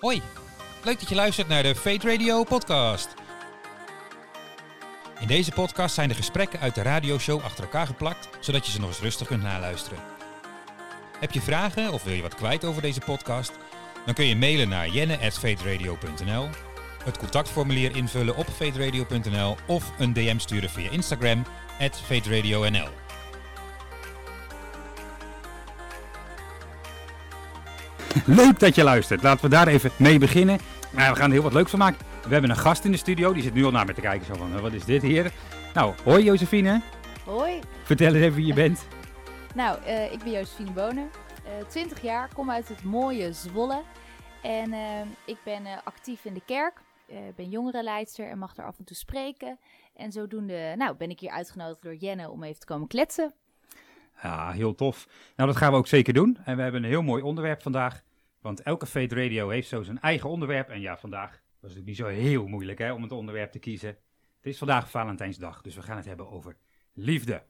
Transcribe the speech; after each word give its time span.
Hoi, 0.00 0.22
leuk 0.84 1.00
dat 1.00 1.08
je 1.08 1.14
luistert 1.14 1.48
naar 1.48 1.62
de 1.62 1.74
Fate 1.74 2.10
Radio 2.10 2.44
podcast. 2.44 3.14
In 5.18 5.26
deze 5.26 5.52
podcast 5.52 5.94
zijn 5.94 6.08
de 6.08 6.14
gesprekken 6.14 6.60
uit 6.60 6.74
de 6.74 6.82
radioshow 6.82 7.42
achter 7.42 7.64
elkaar 7.64 7.86
geplakt, 7.86 8.28
zodat 8.40 8.66
je 8.66 8.72
ze 8.72 8.80
nog 8.80 8.88
eens 8.88 9.00
rustig 9.00 9.26
kunt 9.26 9.42
naluisteren. 9.42 9.98
Heb 11.18 11.30
je 11.32 11.40
vragen 11.40 11.92
of 11.92 12.02
wil 12.02 12.12
je 12.12 12.22
wat 12.22 12.34
kwijt 12.34 12.64
over 12.64 12.82
deze 12.82 13.00
podcast? 13.00 13.52
Dan 14.04 14.14
kun 14.14 14.26
je 14.26 14.36
mailen 14.36 14.68
naar 14.68 14.88
jenne.fateradio.nl, 14.88 16.48
het 17.04 17.18
contactformulier 17.18 17.96
invullen 17.96 18.36
op 18.36 18.46
fateradio.nl 18.46 19.56
of 19.66 19.92
een 19.98 20.12
DM 20.12 20.38
sturen 20.38 20.70
via 20.70 20.90
Instagram, 20.90 21.44
@fateradionl. 22.06 22.88
Leuk 28.26 28.58
dat 28.58 28.74
je 28.74 28.82
luistert. 28.82 29.22
Laten 29.22 29.44
we 29.44 29.50
daar 29.50 29.66
even 29.66 29.90
mee 29.96 30.18
beginnen. 30.18 30.58
Nou, 30.92 31.10
we 31.12 31.16
gaan 31.16 31.26
er 31.26 31.32
heel 31.32 31.42
wat 31.42 31.52
leuks 31.52 31.70
van 31.70 31.78
maken. 31.78 32.06
We 32.26 32.32
hebben 32.32 32.50
een 32.50 32.56
gast 32.56 32.84
in 32.84 32.90
de 32.90 32.96
studio. 32.96 33.32
Die 33.32 33.42
zit 33.42 33.54
nu 33.54 33.64
al 33.64 33.70
naar 33.70 33.86
me 33.86 33.94
te 33.94 34.00
kijken. 34.00 34.26
Zo 34.26 34.34
van, 34.34 34.54
"Eh, 34.54 34.60
wat 34.60 34.72
is 34.72 34.84
dit 34.84 35.02
hier? 35.02 35.32
Nou, 35.74 35.94
hoi 36.04 36.24
Josephine. 36.24 36.80
Hoi. 37.24 37.60
Vertel 37.82 38.06
eens 38.14 38.24
even 38.24 38.34
wie 38.36 38.46
je 38.46 38.54
bent. 38.54 38.86
Nou, 39.54 39.82
eh, 39.84 40.12
ik 40.12 40.18
ben 40.18 40.32
Josephine 40.32 40.70
Bonen. 40.70 41.10
eh 41.44 41.66
20 41.68 42.02
jaar, 42.02 42.28
kom 42.34 42.50
uit 42.50 42.68
het 42.68 42.84
mooie 42.84 43.32
Zwolle. 43.32 43.82
En 44.42 44.72
eh, 44.72 45.00
ik 45.26 45.36
ben 45.44 45.62
actief 45.84 46.24
in 46.24 46.34
de 46.34 46.42
kerk. 46.46 46.80
Ik 47.06 47.34
ben 47.36 47.48
jongerenleidster 47.48 48.28
en 48.28 48.38
mag 48.38 48.56
er 48.56 48.64
af 48.64 48.78
en 48.78 48.84
toe 48.84 48.96
spreken. 48.96 49.58
En 49.96 50.12
zodoende 50.12 50.74
nou, 50.76 50.96
ben 50.96 51.10
ik 51.10 51.20
hier 51.20 51.30
uitgenodigd 51.30 51.82
door 51.82 51.94
Jenne 51.94 52.30
om 52.30 52.42
even 52.42 52.60
te 52.60 52.66
komen 52.66 52.88
kletsen. 52.88 53.34
Ja, 54.22 54.50
heel 54.50 54.74
tof. 54.74 55.06
Nou, 55.36 55.48
dat 55.48 55.58
gaan 55.58 55.72
we 55.72 55.78
ook 55.78 55.86
zeker 55.86 56.12
doen. 56.12 56.38
En 56.44 56.56
we 56.56 56.62
hebben 56.62 56.82
een 56.82 56.88
heel 56.90 57.02
mooi 57.02 57.22
onderwerp 57.22 57.62
vandaag. 57.62 58.02
Want 58.40 58.62
elke 58.62 58.86
Fate 58.86 59.14
Radio 59.14 59.48
heeft 59.48 59.68
zo 59.68 59.82
zijn 59.82 60.00
eigen 60.00 60.30
onderwerp. 60.30 60.68
En 60.68 60.80
ja, 60.80 60.96
vandaag 60.96 61.42
was 61.60 61.74
het 61.74 61.84
niet 61.84 61.96
zo 61.96 62.06
heel 62.06 62.46
moeilijk 62.46 62.78
hè, 62.78 62.92
om 62.92 63.02
het 63.02 63.12
onderwerp 63.12 63.52
te 63.52 63.58
kiezen. 63.58 63.88
Het 64.36 64.46
is 64.46 64.58
vandaag 64.58 64.90
Valentijnsdag, 64.90 65.62
dus 65.62 65.74
we 65.74 65.82
gaan 65.82 65.96
het 65.96 66.06
hebben 66.06 66.30
over 66.30 66.56
liefde. 66.92 67.42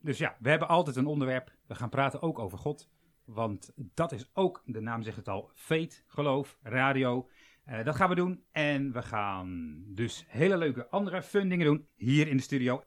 Dus 0.00 0.18
ja, 0.18 0.36
we 0.40 0.48
hebben 0.48 0.68
altijd 0.68 0.96
een 0.96 1.06
onderwerp. 1.06 1.52
We 1.66 1.74
gaan 1.74 1.88
praten 1.88 2.22
ook 2.22 2.38
over 2.38 2.58
God. 2.58 2.90
Want 3.24 3.72
dat 3.76 4.12
is 4.12 4.30
ook, 4.32 4.62
de 4.64 4.80
naam 4.80 5.02
zegt 5.02 5.16
het 5.16 5.28
al, 5.28 5.50
Fate, 5.54 6.02
geloof, 6.06 6.58
radio. 6.62 7.28
Eh, 7.64 7.84
dat 7.84 7.96
gaan 7.96 8.08
we 8.08 8.14
doen. 8.14 8.44
En 8.52 8.92
we 8.92 9.02
gaan 9.02 9.82
dus 9.86 10.24
hele 10.28 10.56
leuke 10.56 10.88
andere 10.88 11.22
fun 11.22 11.48
dingen 11.48 11.66
doen 11.66 11.86
hier 11.94 12.28
in 12.28 12.36
de 12.36 12.42
studio. 12.42 12.84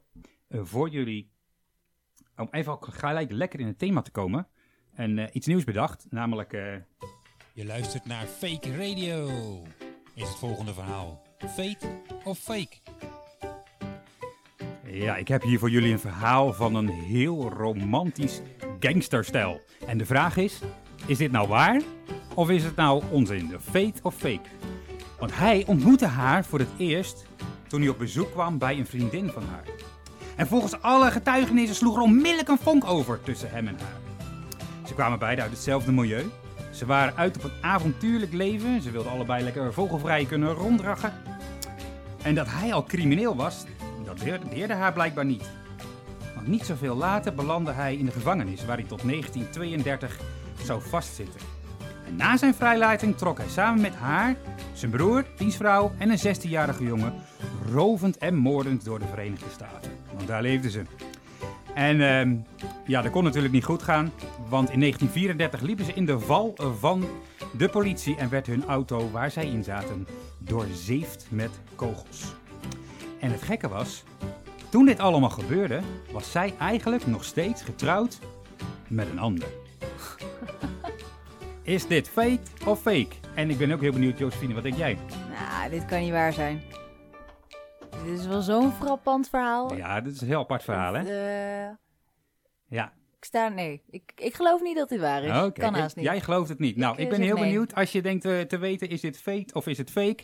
eh, 0.48 0.60
voor 0.64 0.90
jullie 0.90 1.32
om 2.36 2.48
even 2.52 2.78
gelijk 2.80 3.32
lekker 3.32 3.60
in 3.60 3.68
het 3.68 3.80
thema 3.80 4.02
te 4.02 4.12
komen. 4.12 4.48
En 4.94 5.18
eh, 5.18 5.36
iets 5.36 5.48
nieuws 5.48 5.64
bedacht, 5.64 6.06
namelijk... 6.10 6.54
Je 7.56 7.66
luistert 7.66 8.06
naar 8.06 8.26
Fake 8.26 8.78
Radio. 8.78 9.30
Is 10.14 10.28
het 10.28 10.38
volgende 10.38 10.74
verhaal 10.74 11.22
fake 11.40 11.78
of 12.24 12.40
fake? 12.40 12.76
ja, 14.84 15.16
ik 15.16 15.28
heb 15.28 15.42
hier 15.42 15.60
voor 15.60 15.70
jullie 15.70 15.92
een 15.92 16.00
verhaal 16.00 16.54
van 16.54 16.76
een 16.76 16.90
heel 16.90 17.50
romantisch 17.50 18.42
gangsterstijl. 18.80 19.62
En 19.88 19.98
de 19.98 20.06
vraag 20.06 20.38
is, 20.38 20.60
is 21.06 21.18
dit 21.18 21.32
nou 21.32 21.48
waar? 21.48 21.82
Of 22.34 22.50
is 22.50 22.64
het 22.64 22.76
nou 22.76 23.04
onzin, 23.12 23.48
de 23.48 23.92
of 24.02 24.16
fake? 24.16 24.50
Want 25.20 25.38
hij 25.38 25.64
ontmoette 25.68 26.06
haar 26.06 26.46
voor 26.46 26.60
het 26.60 26.70
eerst 26.78 27.26
toen 27.68 27.82
hij 27.82 27.90
op 27.90 27.98
bezoek 27.98 28.32
kwam 28.32 28.58
bij 28.58 28.78
een 28.78 28.88
vriendin 28.88 29.30
van 29.30 29.44
haar. 29.44 29.66
En 30.36 30.48
volgens 30.48 30.82
alle 30.82 31.12
getuigenissen 31.12 31.76
sloeg 31.76 31.96
er 31.96 32.02
onmiddellijk 32.02 32.50
een 32.50 32.58
vonk 32.58 32.86
over 32.86 33.22
tussen 33.22 33.52
hem 33.52 33.68
en 33.68 33.80
haar. 33.80 34.00
Ze 34.88 34.94
kwamen 34.94 35.20
beiden 35.20 35.44
uit 35.44 35.54
hetzelfde 35.54 35.92
milieu. 35.92 36.32
Ze 36.76 36.86
waren 36.86 37.16
uit 37.16 37.38
op 37.38 37.44
een 37.44 37.62
avontuurlijk 37.62 38.34
leven. 38.34 38.82
Ze 38.82 38.92
wilden 38.92 39.12
allebei 39.12 39.44
lekker 39.44 39.74
vogelvrij 39.74 40.26
kunnen 40.26 40.54
rondrachen. 40.54 41.14
En 42.22 42.36
dat 42.36 42.48
hij 42.50 42.74
al 42.74 42.84
crimineel 42.84 43.36
was, 43.36 43.66
dat 44.06 44.20
deerde 44.50 44.74
haar 44.74 44.94
blijkbaar 44.94 45.26
niet. 45.26 45.50
Want 46.36 46.48
niet 46.48 46.66
zoveel 46.66 46.96
later 46.96 47.36
belandde 47.36 47.72
hij 47.72 47.96
in 47.96 48.06
de 48.06 48.12
gevangenis, 48.12 48.66
waar 48.66 48.78
hij 48.78 48.86
tot 48.86 49.02
1932 49.04 50.20
zou 50.64 50.82
vastzitten. 50.82 51.40
En 52.08 52.16
na 52.16 52.38
zijn 52.38 52.56
vrijlating 52.56 53.18
trok 53.18 53.38
hij 53.38 53.50
samen 53.50 53.82
met 53.82 53.96
haar, 53.96 54.36
zijn 54.74 54.92
broer, 54.92 55.26
dienstvrouw 55.38 55.92
en 55.98 56.10
een 56.10 56.36
16-jarige 56.36 56.84
jongen 56.84 57.14
rovend 57.72 58.18
en 58.18 58.36
moordend 58.36 58.86
door 58.86 59.00
de 59.00 59.08
Verenigde 59.08 59.50
Staten. 59.54 59.92
Want 60.16 60.28
daar 60.28 60.42
leefden 60.42 60.72
ze. 60.72 60.82
En 61.76 62.02
ehm, 62.02 62.36
ja, 62.86 63.02
dat 63.02 63.12
kon 63.12 63.24
natuurlijk 63.24 63.54
niet 63.54 63.64
goed 63.64 63.84
gaan, 63.84 64.12
want 64.50 64.70
in 64.70 64.80
1934 64.80 65.62
liepen 65.62 65.86
ze 65.86 65.94
in 65.94 66.06
de 66.06 66.20
val 66.20 66.56
van 66.80 67.06
de 67.58 67.70
politie 67.70 68.16
en 68.16 68.30
werd 68.30 68.48
hun 68.48 68.66
auto 68.66 69.12
waar 69.12 69.32
zij 69.32 69.46
in 69.46 69.64
zaten 69.64 70.08
doorzeefd 70.38 71.28
met 71.30 71.50
kogels. 71.76 72.34
En 73.20 73.32
het 73.32 73.42
gekke 73.42 73.68
was, 73.68 74.04
toen 74.70 74.86
dit 74.86 75.00
allemaal 75.00 75.30
gebeurde, 75.30 75.82
was 76.12 76.32
zij 76.32 76.54
eigenlijk 76.60 77.08
nog 77.08 77.24
steeds 77.24 77.62
getrouwd 77.62 78.20
met 78.88 79.10
een 79.10 79.20
ander. 79.20 79.48
Is 81.64 81.88
dit 81.88 82.10
fake 82.10 82.40
of 82.66 82.82
fake? 82.82 83.16
En 83.34 83.50
ik 83.50 83.58
ben 83.58 83.72
ook 83.72 83.82
heel 83.82 83.92
benieuwd, 83.92 84.18
Josephine, 84.18 84.54
wat 84.54 84.64
denk 84.64 84.78
jij? 84.78 84.98
Nou, 85.30 85.70
dit 85.70 85.86
kan 85.86 86.00
niet 86.00 86.12
waar 86.12 86.34
zijn. 86.34 86.62
Dit 88.04 88.20
is 88.20 88.28
wel 88.28 88.42
zo'n 88.42 88.72
frappant 88.72 89.30
verhaal. 89.30 89.76
Ja, 89.76 90.02
dit 90.02 90.14
is 90.14 90.22
een 90.22 90.28
heel 90.28 90.40
apart 90.40 90.64
verhaal, 90.64 90.94
hè? 90.94 91.00
Eh, 91.68 91.74
Ja, 92.68 92.94
ik 93.18 93.26
sta... 93.26 93.48
Nee, 93.50 93.82
ik, 93.90 94.12
ik 94.16 94.34
geloof 94.34 94.62
niet 94.62 94.76
dat 94.76 94.90
dit 94.90 95.00
waar 95.00 95.24
is. 95.24 95.44
Oké, 95.44 95.60
Kan 95.62 95.76
ik- 95.76 95.82
haast 95.82 95.96
niet. 95.96 96.06
Jij 96.06 96.22
gelooft 96.22 96.50
het 96.50 96.60
niet. 96.60 96.76
Nou, 96.76 96.94
Ik, 96.96 97.00
ik, 97.04 97.10
ben 97.10 97.22
heel 97.22 97.36
nee. 97.36 97.44
benieuwd 97.44 97.76
als 97.76 97.92
je 97.92 98.02
denkt 98.02 98.26
eh, 98.26 98.40
te 98.42 98.58
weten, 98.58 98.90
is 98.90 99.02
dit 99.02 99.18
fake 99.18 99.48
of 99.54 99.68
is 99.68 99.78
het 99.78 99.92
fake? 99.92 100.24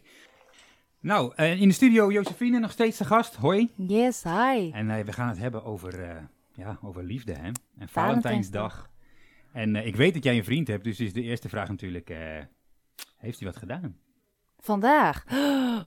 Nou, 0.99 1.33
eh, 1.35 1.61
in 1.61 1.67
de 1.67 1.73
studio 1.73 2.11
Josephine 2.11 2.59
nog 2.59 2.71
steeds 2.71 2.97
de 2.97 3.05
gast. 3.05 3.35
Hoi. 3.35 3.69
Yes, 3.75 4.23
hi. 4.23 4.71
En 4.71 5.05
we 5.05 5.13
gaan 5.13 5.27
het 5.27 5.38
hebben 5.38 5.63
over, 5.63 6.21
ja, 6.53 6.77
over 6.81 7.03
liefde, 7.03 7.33
hè? 7.33 7.49
En 7.77 7.89
Valentijnsdag. 7.89 8.89
En 9.53 9.75
ik 9.75 9.95
weet 9.95 10.13
dat 10.13 10.23
jij 10.23 10.38
een 10.38 10.43
vriend 10.43 10.67
hebt, 10.67 10.83
dus 10.83 10.99
is 10.99 11.13
de 11.13 11.21
eerste 11.21 11.49
vraag 11.49 11.69
natuurlijk, 11.69 12.09
heeft 13.17 13.39
hij 13.39 13.47
wat 13.47 13.57
gedaan? 13.57 13.97
Vandaag. 14.63 15.25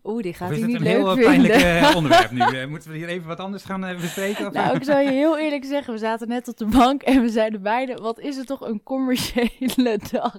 Oeh, 0.05 0.23
die 0.23 0.35
gaat 0.35 0.51
of 0.51 0.57
is 0.57 0.63
hij 0.63 0.71
het 0.73 0.81
niet 0.81 0.89
een 0.91 0.97
leuk 0.97 0.97
heel 0.97 1.09
eh, 1.11 1.31
vinden. 1.31 1.51
pijnlijk 1.51 1.85
eh, 1.89 1.97
onderwerp 1.97 2.31
nu? 2.31 2.41
Eh, 2.41 2.67
moeten 2.69 2.91
we 2.91 2.97
hier 2.97 3.09
even 3.09 3.27
wat 3.29 3.41
anders 3.41 3.65
gaan 3.65 3.81
bespreken? 3.81 4.47
Of? 4.47 4.53
Nou, 4.53 4.77
ik 4.77 4.85
zou 4.85 5.03
je 5.03 5.11
heel 5.11 5.39
eerlijk 5.39 5.65
zeggen, 5.65 5.93
we 5.93 5.99
zaten 5.99 6.29
net 6.29 6.49
op 6.49 6.57
de 6.57 6.67
bank 6.67 7.03
en 7.03 7.23
we 7.23 7.29
zeiden 7.29 7.63
beide, 7.63 7.95
wat 7.95 8.19
is 8.21 8.37
het 8.37 8.47
toch 8.47 8.61
een 8.61 8.83
commerciële 8.83 9.99
dag? 10.11 10.39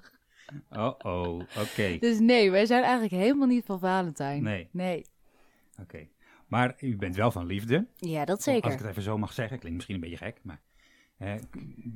Oh, 0.69 0.93
oh, 0.97 1.41
oké. 1.59 1.97
Dus 1.99 2.19
nee, 2.19 2.51
wij 2.51 2.65
zijn 2.65 2.83
eigenlijk 2.83 3.13
helemaal 3.13 3.47
niet 3.47 3.65
van 3.65 3.79
Valentijn. 3.79 4.43
Nee. 4.43 4.67
Nee. 4.71 5.05
Oké. 5.81 6.07
Maar 6.47 6.75
u 6.79 6.95
bent 6.95 7.15
wel 7.15 7.31
van 7.31 7.45
liefde. 7.45 7.87
Ja, 7.95 8.25
dat 8.25 8.35
Als 8.35 8.47
ik 8.47 8.53
zeker. 8.53 8.71
het 8.71 8.85
even 8.85 9.01
zo 9.01 9.17
mag 9.17 9.33
zeggen, 9.33 9.57
klinkt 9.59 9.75
misschien 9.75 9.95
een 9.95 10.09
beetje 10.09 10.25
gek, 10.25 10.39
maar 10.43 10.61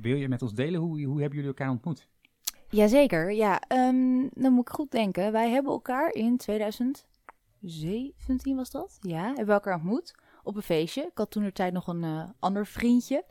wil 0.00 0.16
je 0.16 0.28
met 0.28 0.42
ons 0.42 0.54
delen 0.54 0.80
hoe, 0.80 1.04
hoe 1.04 1.20
hebben 1.20 1.38
jullie 1.38 1.54
elkaar 1.54 1.70
ontmoet? 1.70 2.08
Jazeker, 2.70 3.32
ja. 3.32 3.60
ehm, 3.68 4.28
dan 4.34 4.52
moet 4.52 4.68
ik 4.68 4.74
goed 4.74 4.90
denken. 4.90 5.32
Wij 5.32 5.50
hebben 5.50 5.72
elkaar 5.72 6.12
in 6.12 6.36
2017 6.36 8.56
was 8.56 8.70
dat? 8.70 8.98
Ja, 9.00 9.24
hebben 9.26 9.46
we 9.46 9.52
elkaar 9.52 9.74
ontmoet 9.74 10.14
op 10.42 10.56
een 10.56 10.62
feestje. 10.62 11.02
Ik 11.02 11.18
had 11.18 11.30
toen 11.30 11.42
de 11.44 11.52
tijd 11.52 11.72
nog 11.72 11.86
een 11.86 12.04
eh, 12.04 12.22
ander 12.38 12.66
vriendje. 12.66 13.24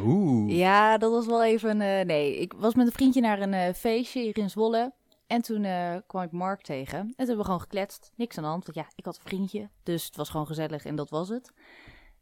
Oeh. 0.00 0.56
Ja, 0.56 0.98
dat 0.98 1.10
was 1.10 1.26
wel 1.26 1.44
even. 1.44 1.80
eh, 1.80 2.04
nee, 2.04 2.36
ik 2.38 2.52
was 2.56 2.74
met 2.74 2.86
een 2.86 2.92
vriendje 2.92 3.20
naar 3.20 3.40
een 3.40 3.54
eh, 3.54 3.74
feestje 3.74 4.20
hier 4.20 4.38
in 4.38 4.50
Zwolle. 4.50 4.92
En 5.26 5.42
toen 5.42 5.66
kwam 6.06 6.22
ik 6.22 6.32
Mark 6.32 6.62
tegen. 6.62 6.98
En 6.98 7.06
toen 7.06 7.14
hebben 7.16 7.36
we 7.36 7.44
gewoon 7.44 7.60
gekletst. 7.60 8.12
Niks 8.14 8.36
aan 8.36 8.42
de 8.42 8.48
hand. 8.48 8.64
Want 8.64 8.76
ja, 8.76 8.86
ik 8.96 9.04
had 9.04 9.16
een 9.16 9.22
vriendje. 9.28 9.68
Dus 9.82 10.04
het 10.04 10.16
was 10.16 10.28
gewoon 10.28 10.46
gezellig 10.46 10.84
en 10.84 10.96
dat 10.96 11.10
was 11.10 11.28
het. 11.28 11.52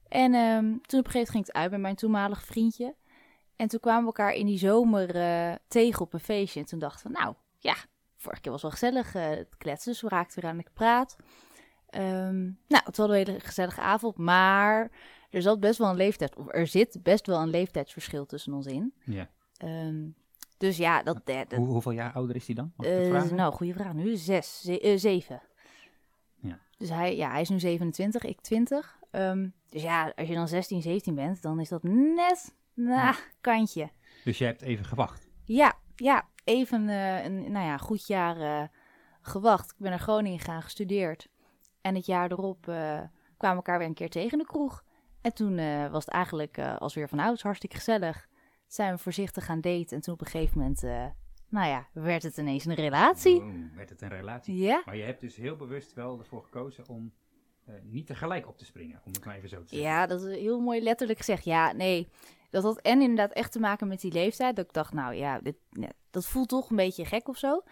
En 0.09 0.35
ehm, 0.35 0.63
toen 0.63 1.01
op 1.01 1.07
een 1.07 1.11
gegeven 1.11 1.13
moment 1.13 1.31
ging 1.31 1.47
het 1.47 1.55
uit 1.55 1.71
met 1.71 1.81
mijn 1.81 1.95
toenmalige 1.95 2.45
vriendje. 2.47 2.95
En 3.57 3.69
toen 3.69 3.81
kwamen 3.81 4.01
we 4.01 4.07
elkaar 4.07 4.33
in 4.35 4.47
die 4.47 4.59
zomer 4.59 5.15
eh, 5.17 5.55
tegen 5.69 6.01
op 6.01 6.13
een 6.13 6.21
feestje. 6.21 6.61
En 6.61 6.67
toen 6.67 6.79
dachten 6.79 7.07
we, 7.13 7.19
nou 7.19 7.35
ja, 7.59 7.75
vorige 8.17 8.41
keer 8.41 8.53
was 8.53 8.63
wel 8.63 8.71
gezellig 8.71 9.15
eh, 9.15 9.29
het 9.29 9.57
kletsen. 9.57 9.93
Dus 9.93 10.01
we 10.01 10.09
raakten 10.09 10.41
weer 10.43 10.51
aan 10.51 10.57
de 10.57 10.65
praat. 10.73 11.17
Ehm, 11.91 12.43
nou, 12.43 12.85
het 12.85 12.97
was 12.97 13.09
een 13.09 13.15
hele 13.15 13.41
gezellige 13.41 13.81
avond. 13.81 14.17
Maar 14.17 14.91
er 15.31 15.43
zat 15.43 15.61
best 15.61 15.79
wel 15.79 15.89
een 15.91 15.97
leeftijd, 15.97 16.37
of 16.37 16.47
er 16.49 16.67
zit 16.67 16.99
best 17.03 17.27
wel 17.27 17.41
een 17.41 17.51
leeftijdsverschil 17.51 18.27
tussen 18.27 18.53
ons 18.53 18.67
in. 18.67 18.95
Ja. 19.05 19.31
Ehm, 19.57 20.07
dus 20.59 20.77
ja, 20.77 21.03
dat, 21.03 21.27
dat 21.27 21.53
Hoe, 21.55 21.67
hoeveel 21.67 21.93
jaar 21.93 22.13
ouder 22.13 22.37
is 22.37 22.47
hij 22.47 22.55
dan? 22.55 22.73
Eh, 22.79 23.23
nou, 23.31 23.53
goede 23.53 23.73
vraag. 23.73 23.93
Nu 23.93 24.17
zes, 24.17 24.61
ze- 24.61 24.95
zeven. 24.99 25.43
Ja. 26.41 26.59
Dus 26.79 26.89
hij, 26.89 27.17
ja, 27.17 27.31
hij 27.31 27.41
is 27.41 27.49
nu 27.49 27.61
27, 27.61 28.25
ik 28.25 28.41
20. 28.41 28.99
Ehm, 29.11 29.49
dus 29.69 29.83
ja, 29.83 30.13
als 30.17 30.29
je 30.29 30.35
dan 30.35 30.49
16, 30.49 30.83
17 30.83 31.15
bent, 31.15 31.43
dan 31.43 31.61
is 31.61 31.69
dat 31.69 31.83
net, 31.83 32.55
nou, 32.75 33.15
kantje. 33.41 33.91
Dus 34.25 34.39
je 34.39 34.45
hebt 34.45 34.63
even 34.63 34.85
gewacht. 34.85 35.29
Ja, 35.45 35.79
ja, 35.97 36.29
even 36.45 36.89
eh, 36.89 37.25
een 37.25 37.53
nou 37.53 37.67
ja, 37.67 37.77
goed 37.77 38.07
jaar 38.07 38.41
eh, 38.41 38.69
gewacht. 39.21 39.71
Ik 39.71 39.79
ben 39.79 39.91
naar 39.91 40.01
Groningen 40.01 40.39
gegaan, 40.39 40.63
gestudeerd. 40.63 41.29
En 41.81 41.95
het 41.95 42.07
jaar 42.07 42.31
erop 42.31 42.69
eh, 42.69 42.75
kwamen 43.37 43.39
we 43.39 43.47
elkaar 43.47 43.79
weer 43.79 43.87
een 43.87 43.95
keer 43.95 44.11
tegen 44.11 44.33
in 44.33 44.39
de 44.39 44.47
kroeg. 44.47 44.85
En 45.21 45.35
toen 45.35 45.57
was 45.91 46.05
het 46.05 46.15
eigenlijk 46.15 46.59
als 46.59 46.95
weer 46.95 47.09
van 47.09 47.19
ouds 47.19 47.43
hartstikke 47.43 47.77
gezellig. 47.77 48.29
Zijn 48.67 48.93
we 48.93 48.99
voorzichtig 48.99 49.45
gaan 49.45 49.61
daten. 49.61 49.97
En 49.97 50.01
toen 50.01 50.15
op 50.15 50.21
een 50.21 50.27
gegeven 50.27 50.59
moment, 50.59 50.83
nou 51.49 51.69
ja, 51.69 51.89
werd 51.93 52.23
het 52.23 52.37
ineens 52.37 52.65
een 52.65 52.75
relatie. 52.75 53.37
Oh, 53.37 53.55
werd 53.75 53.91
het 53.91 54.03
een 54.03 54.09
relatie. 54.09 54.57
Ja, 54.57 54.83
Maar 54.85 54.97
je 54.97 55.03
hebt 55.03 55.21
dus 55.21 55.37
heel 55.37 55.57
bewust 55.57 55.95
wel 55.95 56.19
ervoor 56.19 56.43
gekozen 56.43 56.89
om 56.89 57.13
eh, 57.67 57.75
niet 57.83 58.07
tegelijk 58.07 58.49
op 58.49 58.59
te 58.59 58.65
springen, 58.65 59.01
om 59.05 59.13
het 59.13 59.25
maar 59.25 59.37
even 59.37 59.49
zo 59.49 59.63
te 59.63 59.69
zeggen. 59.69 59.89
ja, 59.89 60.07
dat 60.07 60.23
is 60.23 60.37
heel 60.39 60.61
mooi 60.61 60.83
letterlijk 60.83 61.19
gezegd. 61.19 61.45
Ja, 61.45 61.73
nee, 61.73 62.09
dat 62.51 62.63
had 62.63 62.81
en 62.81 63.01
inderdaad 63.01 63.33
echt 63.33 63.53
te 63.53 63.61
maken 63.61 63.89
met 63.89 64.01
die 64.01 64.13
leeftijd. 64.13 64.57
Dat 64.57 64.65
ik 64.65 64.73
dacht, 64.73 64.93
nou 64.93 65.15
ja, 65.15 65.41
dit, 65.41 65.57
dat 66.11 66.27
voelt 66.27 66.49
toch 66.49 66.71
een 66.71 66.77
beetje 66.77 67.05
gek 67.05 67.29
of 67.29 67.37
zo. 67.39 67.63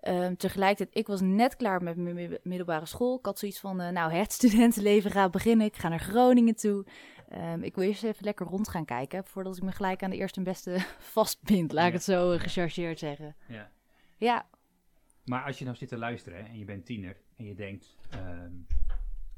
Ehm, 0.00 0.34
tegelijkertijd, 0.34 0.96
ik 0.98 1.06
was 1.06 1.20
net 1.20 1.56
klaar 1.56 1.82
met 1.82 1.96
mijn 1.96 2.14
mi- 2.14 2.38
middelbare 2.42 2.86
school. 2.86 3.18
Ik 3.18 3.24
had 3.26 3.38
zoiets 3.38 3.60
van, 3.60 3.80
eh, 3.80 3.88
nou, 3.90 4.12
het 4.12 4.32
studentenleven 4.32 5.10
gaat 5.10 5.30
beginnen. 5.30 5.66
Ik 5.66 5.76
ga 5.76 5.88
naar 5.88 6.00
Groningen 6.00 6.54
toe. 6.56 6.86
Ehm, 7.28 7.62
ik 7.62 7.74
wil 7.74 7.84
eerst 7.84 8.02
even 8.04 8.24
lekker 8.24 8.46
rond 8.46 8.68
gaan 8.68 8.84
kijken, 8.84 9.24
voordat 9.24 9.56
ik 9.56 9.62
me 9.62 9.72
gelijk 9.72 10.02
aan 10.02 10.10
de 10.10 10.16
eerste 10.16 10.38
en 10.38 10.44
beste 10.44 10.76
vastbind. 11.14 11.72
Laat 11.72 11.86
ik 11.86 11.92
het 11.92 12.02
zo 12.04 12.32
eh, 12.32 12.40
gechargeerd 12.40 12.98
zeggen. 12.98 13.36
Ja. 13.48 13.70
Ja, 14.16 14.46
Maar 15.24 15.44
als 15.44 15.58
je 15.58 15.64
nou 15.64 15.76
zit 15.76 15.88
te 15.88 15.98
luisteren 15.98 16.38
hè, 16.38 16.48
en 16.48 16.58
je 16.58 16.64
bent 16.64 16.86
tiener 16.86 17.16
en 17.36 17.44
je 17.44 17.54
denkt, 17.54 17.94
ehm, 18.10 18.52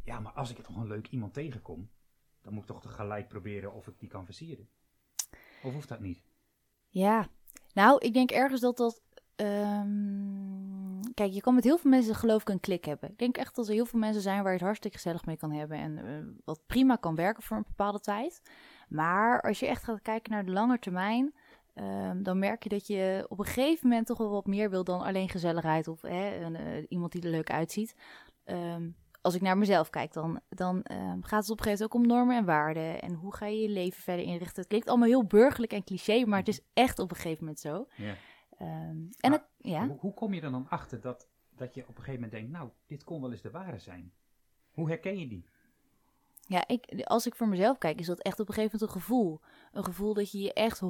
ja, 0.07 0.21
maar 0.21 0.33
als 0.33 0.51
ik 0.51 0.59
toch 0.63 0.77
een 0.77 0.87
leuk 0.87 1.07
iemand 1.09 1.35
tegenkom, 1.35 1.91
dan 2.43 2.53
moet 2.53 2.63
ik 2.63 2.69
toch 2.69 2.81
tegelijk 2.83 3.29
proberen 3.29 3.73
of 3.73 3.87
ik 3.87 3.99
die 3.99 4.09
kan 4.09 4.25
versieren. 4.25 4.69
Of 5.63 5.73
hoeft 5.73 5.89
dat 5.89 6.01
niet? 6.01 6.23
Ja, 6.89 7.29
nou, 7.73 7.99
ik 7.99 8.13
denk 8.15 8.31
ergens 8.31 8.61
dat 8.61 8.77
dat. 8.77 9.03
ehm, 9.37 11.01
kijk, 11.15 11.33
je 11.33 11.41
kan 11.41 11.55
met 11.55 11.65
heel 11.65 11.79
veel 11.79 11.91
mensen 11.91 12.15
geloof 12.15 12.41
ik 12.41 12.49
een 12.49 12.61
klik 12.61 12.85
hebben. 12.85 13.11
Ik 13.11 13.19
denk 13.19 13.37
echt 13.37 13.55
dat 13.55 13.67
er 13.69 13.75
heel 13.75 13.87
veel 13.87 13.99
mensen 13.99 14.23
zijn 14.23 14.37
waar 14.43 14.47
je 14.53 14.57
het 14.57 14.67
hartstikke 14.67 14.97
gezellig 14.97 15.25
mee 15.25 15.37
kan 15.37 15.53
hebben. 15.53 15.79
En 15.79 15.99
eh, 15.99 16.41
wat 16.45 16.63
prima 16.67 16.97
kan 16.97 17.15
werken 17.15 17.43
voor 17.43 17.57
een 17.57 17.65
bepaalde 17.67 18.01
tijd. 18.01 18.43
Maar 18.89 19.41
als 19.43 19.59
je 19.61 19.67
echt 19.67 19.85
gaat 19.85 20.03
kijken 20.03 20.33
naar 20.33 20.45
de 20.45 20.53
lange 20.53 20.79
termijn. 20.79 21.35
ehm, 21.75 22.23
dan 22.23 22.39
merk 22.39 22.63
je 22.63 22.69
dat 22.69 22.87
je 22.87 23.27
op 23.29 23.39
een 23.39 23.45
gegeven 23.45 23.89
moment 23.89 24.07
toch 24.07 24.19
wel 24.19 24.31
wat 24.31 24.47
meer 24.47 24.71
wil 24.71 24.85
dan 24.85 25.01
alleen 25.01 25.29
gezelligheid 25.29 25.89
of 25.89 26.03
hè, 26.03 26.37
een, 26.45 26.57
eh, 26.57 26.85
iemand 26.89 27.13
die 27.13 27.23
er 27.23 27.31
leuk 27.31 27.51
uitziet. 27.51 27.97
Ehm, 28.45 28.91
als 29.27 29.35
ik 29.35 29.41
naar 29.41 29.59
mezelf 29.59 29.91
kijk, 29.91 30.13
dan, 30.13 30.41
dan 30.49 30.83
ehm, 30.83 31.21
gaat 31.21 31.43
het 31.43 31.51
op 31.51 31.59
een 31.59 31.65
gegeven 31.65 31.65
moment 31.65 31.83
ook 31.83 31.95
om 31.95 32.07
normen 32.07 32.37
en 32.37 32.45
waarden. 32.45 33.03
En 33.03 33.15
hoe 33.15 33.35
ga 33.35 33.47
je 33.47 33.61
je 33.61 33.69
leven 33.69 34.03
verder 34.03 34.25
inrichten. 34.25 34.61
Het 34.61 34.67
klinkt 34.67 34.89
allemaal 34.89 35.09
heel 35.09 35.25
burgerlijk 35.25 35.73
en 35.73 35.85
cliché, 35.85 36.25
maar 36.25 36.39
het 36.39 36.49
is 36.49 36.61
echt 36.73 36.99
op 36.99 37.11
een 37.11 37.17
gegeven 37.17 37.39
moment 37.39 37.61
zo. 37.61 37.87
Ja. 37.97 38.15
Ehm, 38.59 38.97
en 39.21 39.33
het, 39.33 39.43
ja, 39.57 39.87
Hoe, 39.87 39.99
hoe 39.99 40.15
kom 40.15 40.35
je 40.35 40.41
er 40.41 40.51
dan 40.51 40.69
achter 40.69 41.01
dat, 41.01 41.29
dat 41.57 41.75
je 41.75 41.81
op 41.81 41.89
een 41.89 41.95
gegeven 41.95 42.15
moment 42.15 42.33
denkt, 42.33 42.51
nou, 42.51 42.71
dit 42.87 43.05
kon 43.05 43.21
wel 43.21 43.31
eens 43.33 43.43
de 43.43 43.51
ware 43.51 43.79
zijn? 43.79 44.13
Hoe 44.71 44.89
herken 44.89 45.19
je 45.19 45.29
die? 45.29 45.47
ja 46.47 46.65
ik, 46.67 47.03
als 47.05 47.27
ik 47.27 47.35
voor 47.35 47.49
mezelf 47.49 47.79
kijk, 47.79 47.99
is 47.99 48.07
dat 48.07 48.23
echt 48.23 48.41
op 48.41 48.49
een 48.49 48.55
gegeven 48.55 48.79
moment 48.79 48.95
een 48.95 49.03
gevoel. 49.03 49.41
Een 49.73 49.85
gevoel 49.85 50.15
dat 50.15 50.33
je 50.33 50.39
je 50.39 50.53
echt 50.53 50.81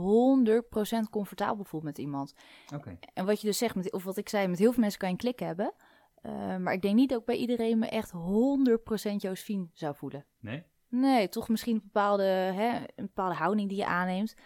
100% 1.07 1.11
comfortabel 1.11 1.65
voelt 1.65 1.83
met 1.83 1.99
iemand. 1.99 2.35
Oké, 2.75 2.99
En 3.15 3.27
wat 3.27 3.41
je 3.41 3.47
dus 3.47 3.59
zegt, 3.59 3.75
met, 3.75 3.93
of 3.93 4.05
wat 4.05 4.17
ik 4.17 4.29
zei, 4.29 4.47
met 4.49 4.59
heel 4.59 4.73
veel 4.73 4.81
mensen 4.81 4.99
kan 4.99 5.09
je 5.09 5.15
een 5.15 5.21
klik 5.21 5.39
hebben. 5.39 5.73
Eh, 6.27 6.57
maar 6.57 6.73
ik 6.73 6.83
denk 6.83 6.95
niet 6.95 7.09
dat 7.09 7.21
ik 7.21 7.27
bij 7.27 7.37
iedereen 7.37 7.79
me 7.79 7.87
echt 7.89 8.11
100% 8.13 9.23
Josephine 9.23 9.69
zou 9.73 9.95
voelen. 9.95 10.25
nee? 10.41 10.65
Nee, 10.89 11.29
toch 11.29 11.49
misschien 11.49 11.75
een 11.75 11.83
bepaalde, 11.83 12.23
hè, 12.25 12.77
een 12.77 13.07
bepaalde 13.07 13.35
houding 13.35 13.69
die 13.69 13.79
je 13.79 13.87
aanneemt. 13.87 14.31
Een 14.37 14.43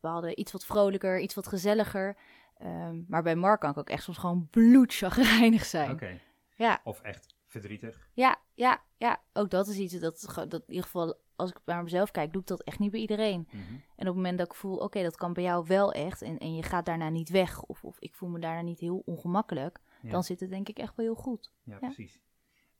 bepaalde 0.00 0.34
iets 0.34 0.52
wat 0.52 0.64
vrolijker, 0.64 1.20
iets 1.20 1.34
wat 1.34 1.46
gezelliger. 1.48 2.16
Ehm, 2.58 3.02
maar 3.08 3.22
bij 3.22 3.34
Mark 3.36 3.60
kan 3.60 3.70
ik 3.70 3.78
ook 3.78 3.88
echt 3.88 4.02
soms 4.02 4.18
gewoon 4.18 4.48
bloedchagrijnig 4.50 5.64
zijn. 5.64 5.90
Oké. 5.90 6.20
Ja, 6.56 6.80
Of 6.84 7.00
echt 7.00 7.34
verdrietig? 7.46 8.08
ja, 8.12 8.36
ja, 8.54 8.82
ja. 8.96 9.20
Ook 9.32 9.50
dat 9.50 9.66
is 9.68 9.76
iets 9.76 9.98
dat, 9.98 10.32
dat 10.34 10.52
in 10.52 10.62
ieder 10.66 10.84
geval, 10.84 11.14
als 11.36 11.50
ik 11.50 11.58
naar 11.64 11.82
mezelf 11.82 12.10
kijk, 12.10 12.32
doe 12.32 12.40
ik 12.42 12.48
dat 12.48 12.62
echt 12.62 12.78
niet 12.78 12.90
bij 12.90 13.00
iedereen. 13.00 13.48
Mhm. 13.50 13.56
En 13.72 13.80
op 13.96 14.04
het 14.06 14.14
moment 14.14 14.38
dat 14.38 14.46
ik 14.46 14.54
voel, 14.54 14.76
oké, 14.76 15.02
dat 15.02 15.16
kan 15.16 15.32
bij 15.32 15.42
jou 15.42 15.64
wel 15.66 15.92
echt. 15.92 16.22
En, 16.22 16.38
en 16.38 16.54
je 16.54 16.62
gaat 16.62 16.86
daarna 16.86 17.08
niet 17.08 17.28
weg. 17.28 17.62
Of, 17.62 17.84
of 17.84 17.98
ik 17.98 18.14
voel 18.14 18.28
me 18.28 18.38
daarna 18.38 18.60
niet 18.62 18.80
heel 18.80 19.02
ongemakkelijk. 19.04 19.80
Ja. 20.04 20.10
Dan 20.10 20.24
zit 20.24 20.40
het 20.40 20.50
denk 20.50 20.68
ik 20.68 20.78
echt 20.78 20.96
wel 20.96 21.06
heel 21.06 21.14
goed. 21.14 21.52
Ja, 21.62 21.78
precies. 21.78 22.20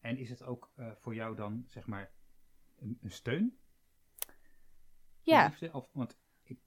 En 0.01 0.19
is 0.19 0.31
het 0.31 0.43
ook 0.43 0.71
eh, 0.75 0.91
voor 0.95 1.15
jou 1.15 1.37
dan, 1.37 1.65
zeg 1.69 1.87
maar, 1.87 2.11
een, 2.79 2.99
een 3.01 3.11
steun? 3.11 3.59
Ja, 5.21 5.47
Liefde? 5.47 5.73
Of, 5.73 5.89
want 5.93 6.19
ik, 6.43 6.59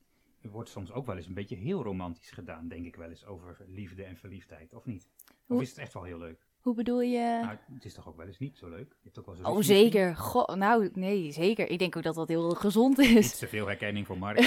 er 0.42 0.50
wordt 0.50 0.70
soms 0.70 0.92
ook 0.92 1.06
wel 1.06 1.16
eens 1.16 1.28
een 1.28 1.34
beetje 1.34 1.56
heel 1.56 1.84
romantisch 1.84 2.32
gedaan, 2.32 2.68
denk 2.68 2.86
ik 2.86 2.96
wel 2.96 3.10
eens, 3.10 3.26
over 3.26 3.66
liefde 3.68 4.04
en 4.04 4.18
verliefdheid, 4.18 4.74
of 4.74 4.86
niet? 4.86 5.10
Of 5.48 5.62
is 5.62 5.70
het 5.70 5.78
echt 5.78 5.94
wel 5.94 6.04
heel 6.04 6.18
leuk? 6.18 6.48
hoe 6.62 6.76
bedoel 6.76 7.02
je? 7.02 7.40
Nou, 7.44 7.58
het 7.74 7.86
is 7.86 7.94
toch 7.94 8.08
ook 8.08 8.18
wel 8.18 8.26
eens 8.26 8.40
niet 8.40 8.58
zo 8.58 8.70
leuk? 8.70 8.90
Je 8.90 9.04
hebt 9.04 9.20
ook 9.20 9.26
wel 9.26 9.36
eens 9.36 9.48
oh, 9.48 9.62
zeker. 9.62 10.16
Goh, 10.16 10.56
nou, 10.56 10.90
nee, 10.94 11.32
zeker. 11.32 11.70
Ik 11.70 11.80
denk 11.80 11.96
ook 11.96 12.04
dat 12.04 12.16
dat 12.16 12.28
heel 12.28 12.50
gezond 12.50 12.98
Niet 12.98 13.18
is. 13.18 13.38
te 13.38 13.48
veel 13.48 13.68
herkenning 13.68 14.06
voor 14.06 14.18
Mark. 14.18 14.40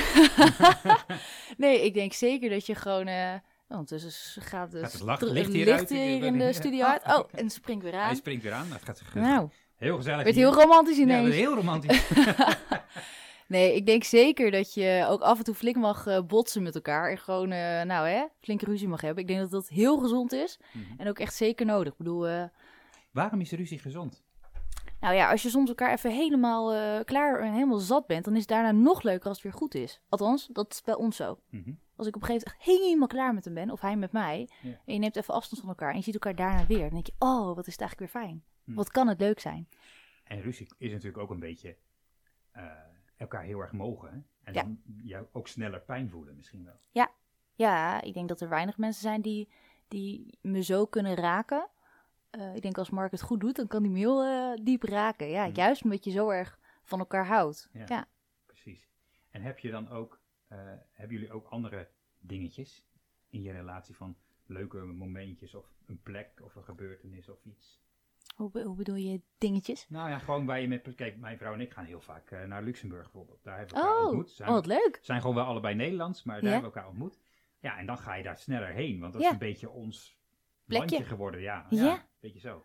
Nee, 1.56 1.84
ik 1.84 1.94
denk 1.94 2.12
zeker 2.12 2.50
dat 2.50 2.66
je 2.66 2.74
gewoon... 2.74 3.06
eh 3.06 3.34
ondertussen 3.70 4.12
s- 4.12 4.36
gaat, 4.40 4.70
de 4.70 4.80
Gaat 4.80 4.92
het 4.92 5.00
lach- 5.02 5.20
licht 5.20 5.52
hier 5.52 5.64
licht 5.64 5.78
uit? 5.78 5.88
hier 5.88 6.22
in 6.24 6.38
de 6.38 6.52
studio 6.52 6.84
uit. 6.84 7.04
Oh, 7.06 7.28
en 7.34 7.50
springt 7.50 7.82
weer 7.82 7.92
Hij 7.92 8.02
aan. 8.02 8.16
springt 8.16 8.42
weer 8.42 8.52
aan. 8.52 8.68
Nou, 8.68 8.80
gaat 8.84 9.02
Nou, 9.14 9.48
heel 9.76 9.96
gezellig. 9.96 10.22
werd 10.24 10.36
heel 10.36 10.52
romantisch 10.54 10.96
Ja, 10.96 11.02
ineens. 11.02 11.22
werd 11.22 11.34
heel 11.40 11.54
romantisch. 11.54 12.08
Nee, 13.46 13.74
ik 13.74 13.86
denk 13.86 14.04
zeker 14.04 14.50
dat 14.50 14.74
je 14.74 15.04
ook 15.08 15.20
af 15.20 15.38
en 15.38 15.44
toe 15.44 15.54
flink 15.54 15.76
mag 15.76 16.06
eh, 16.06 16.20
botsen 16.26 16.62
met 16.62 16.74
elkaar. 16.74 17.10
En 17.10 17.18
gewoon, 17.18 17.50
eh, 17.52 17.82
nou 17.82 18.08
hè, 18.08 18.24
flink 18.40 18.62
ruzie 18.62 18.88
mag 18.88 19.00
hebben. 19.00 19.22
Ik 19.22 19.28
denk 19.28 19.40
dat 19.40 19.50
dat 19.50 19.68
heel 19.68 19.98
gezond 19.98 20.32
is. 20.32 20.58
Mhm. 20.72 20.84
En 21.00 21.08
ook 21.08 21.18
echt 21.18 21.34
zeker 21.34 21.66
nodig. 21.66 21.92
Ik 21.92 21.98
bedoel, 21.98 22.26
eh, 22.28 22.42
Waarom 23.10 23.40
is 23.40 23.50
ruzie 23.52 23.78
gezond? 23.78 24.22
nou 25.00 25.14
ja, 25.14 25.30
als 25.30 25.42
je 25.42 25.48
soms 25.50 25.68
elkaar 25.68 25.92
even 25.92 26.10
helemaal 26.10 27.04
klaar 27.04 27.40
en 27.40 27.52
helemaal 27.52 27.78
zat 27.78 28.06
bent, 28.06 28.24
dan 28.24 28.32
is 28.34 28.40
het 28.40 28.48
daarna 28.48 28.72
nog 28.72 29.02
leuker 29.02 29.28
als 29.28 29.42
het 29.42 29.46
weer 29.46 29.60
goed 29.60 29.74
is. 29.74 30.00
Althans, 30.08 30.48
dat 30.52 30.72
is 30.72 30.82
bij 30.82 30.94
ons 30.94 31.16
zo. 31.16 31.38
Mhm. 31.50 31.70
Als 32.00 32.08
ik 32.08 32.16
op 32.16 32.22
een 32.22 32.26
gegeven 32.28 32.50
moment 32.52 32.66
echt 32.70 32.80
helemaal 32.80 33.08
klaar 33.08 33.34
met 33.34 33.44
hem 33.44 33.54
ben, 33.54 33.70
of 33.70 33.80
hij 33.80 33.96
met 33.96 34.12
mij, 34.12 34.48
Ja. 34.62 34.70
en 34.84 34.92
je 34.94 34.98
neemt 34.98 35.16
even 35.16 35.34
afstand 35.34 35.60
van 35.60 35.70
elkaar 35.70 35.90
en 35.90 35.96
je 35.96 36.02
ziet 36.02 36.14
elkaar 36.14 36.34
daarna 36.34 36.66
weer, 36.66 36.80
dan 36.80 36.88
denk 36.90 37.06
je, 37.06 37.12
oh, 37.18 37.54
wat 37.56 37.66
is 37.66 37.72
het 37.72 37.80
eigenlijk 37.80 38.12
weer 38.12 38.22
fijn. 38.22 38.44
Hm. 38.64 38.74
Wat 38.74 38.90
kan 38.90 39.08
het 39.08 39.20
leuk 39.20 39.40
zijn. 39.40 39.68
En 40.24 40.40
ruzie 40.40 40.68
is 40.78 40.90
natuurlijk 40.92 41.22
ook 41.22 41.30
een 41.30 41.38
beetje 41.40 41.76
eh, 42.50 42.62
elkaar 43.16 43.42
heel 43.42 43.60
erg 43.60 43.72
mogen. 43.72 44.08
Hè? 44.10 44.16
En 44.42 44.54
Ja. 44.54 44.62
dan 44.62 44.80
jou 45.02 45.26
ook 45.32 45.48
sneller 45.48 45.80
pijn 45.80 46.10
voelen 46.10 46.36
misschien 46.36 46.64
wel. 46.64 46.80
Ja, 47.56 48.00
ik 48.02 48.14
denk 48.14 48.28
dat 48.28 48.40
er 48.40 48.48
weinig 48.48 48.78
mensen 48.78 49.02
zijn 49.02 49.20
die, 49.22 49.48
die 49.88 50.38
me 50.40 50.62
zo 50.62 50.86
kunnen 50.86 51.14
raken. 51.14 51.68
Eh, 52.30 52.54
ik 52.54 52.62
denk 52.62 52.78
als 52.78 52.90
Mark 52.90 53.10
het 53.10 53.22
goed 53.22 53.40
doet, 53.40 53.56
dan 53.56 53.66
kan 53.66 53.82
hij 53.82 53.90
me 53.92 53.98
heel 53.98 54.22
eh, 54.24 54.64
diep 54.64 54.82
raken. 54.82 55.28
Ja, 55.28 55.44
Hm. 55.48 55.54
juist 55.54 55.84
omdat 55.84 56.04
je 56.04 56.10
zo 56.10 56.28
erg 56.28 56.58
van 56.82 56.98
elkaar 56.98 57.26
houdt. 57.26 57.68
Ja. 57.72 57.84
Ja. 57.88 58.06
Precies. 58.46 58.88
En 59.30 59.42
heb 59.42 59.58
je 59.58 59.70
dan 59.70 59.88
ook, 59.88 60.19
hebben 60.92 61.16
jullie 61.16 61.32
ook 61.32 61.46
andere 61.46 61.88
dingetjes 62.18 62.86
in 63.28 63.42
je 63.42 63.52
relatie 63.52 63.96
van 63.96 64.16
leuke 64.46 64.78
momentjes 64.78 65.54
of 65.54 65.66
een 65.86 66.02
plek 66.02 66.40
of 66.44 66.54
een 66.54 66.64
gebeurtenis 66.64 67.28
of 67.28 67.44
iets? 67.44 67.80
Hoe, 68.36 68.50
be- 68.50 68.62
hoe 68.62 68.76
bedoel 68.76 68.94
je 68.94 69.20
dingetjes? 69.38 69.88
Nou 69.88 70.10
ja, 70.10 70.18
gewoon 70.18 70.46
waar 70.46 70.60
je 70.60 70.68
met, 70.68 70.94
kijk, 70.94 71.16
mijn 71.16 71.38
vrouw 71.38 71.52
en 71.52 71.60
ik 71.60 71.72
gaan 71.72 71.84
heel 71.84 72.00
vaak 72.00 72.30
eh, 72.30 72.44
naar 72.44 72.62
Luxemburg 72.62 73.02
bijvoorbeeld. 73.02 73.42
Daar 73.44 73.58
hebben 73.58 73.74
we 73.74 73.80
elkaar 73.82 73.98
Oh, 73.98 74.06
ontmoet. 74.06 74.30
Zijn, 74.30 74.48
oh, 74.48 74.54
wat 74.54 74.66
leuk. 74.66 74.98
zijn 75.02 75.20
gewoon 75.20 75.36
wel 75.36 75.44
allebei 75.44 75.74
Nederlands, 75.74 76.22
maar 76.22 76.34
daar 76.34 76.44
Ja. 76.44 76.50
hebben 76.50 76.70
we 76.70 76.76
elkaar 76.76 76.90
ontmoet. 76.90 77.20
Ja, 77.58 77.78
en 77.78 77.86
dan 77.86 77.98
ga 77.98 78.14
je 78.14 78.22
daar 78.22 78.38
sneller 78.38 78.68
heen, 78.72 79.00
want 79.00 79.12
dat 79.12 79.22
Ja. 79.22 79.26
is 79.28 79.32
een 79.32 79.38
beetje 79.38 79.70
ons 79.70 80.18
Plekje. 80.64 80.86
landje 80.90 81.08
geworden. 81.08 81.40
Ja, 81.40 81.66
Ja. 81.70 81.84
ja. 81.84 82.06
beetje 82.20 82.40
zo. 82.40 82.64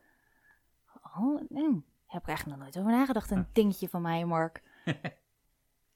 Oh, 1.18 1.42
nee. 1.50 1.84
Heb 2.06 2.22
ik 2.22 2.28
eigenlijk 2.28 2.46
nog 2.46 2.58
nooit 2.58 2.78
over 2.78 2.92
nagedacht. 2.92 3.32
Een 3.32 3.48
dingetje 3.54 3.90
van 3.90 4.02
mij, 4.02 4.26
Mark. 4.26 4.64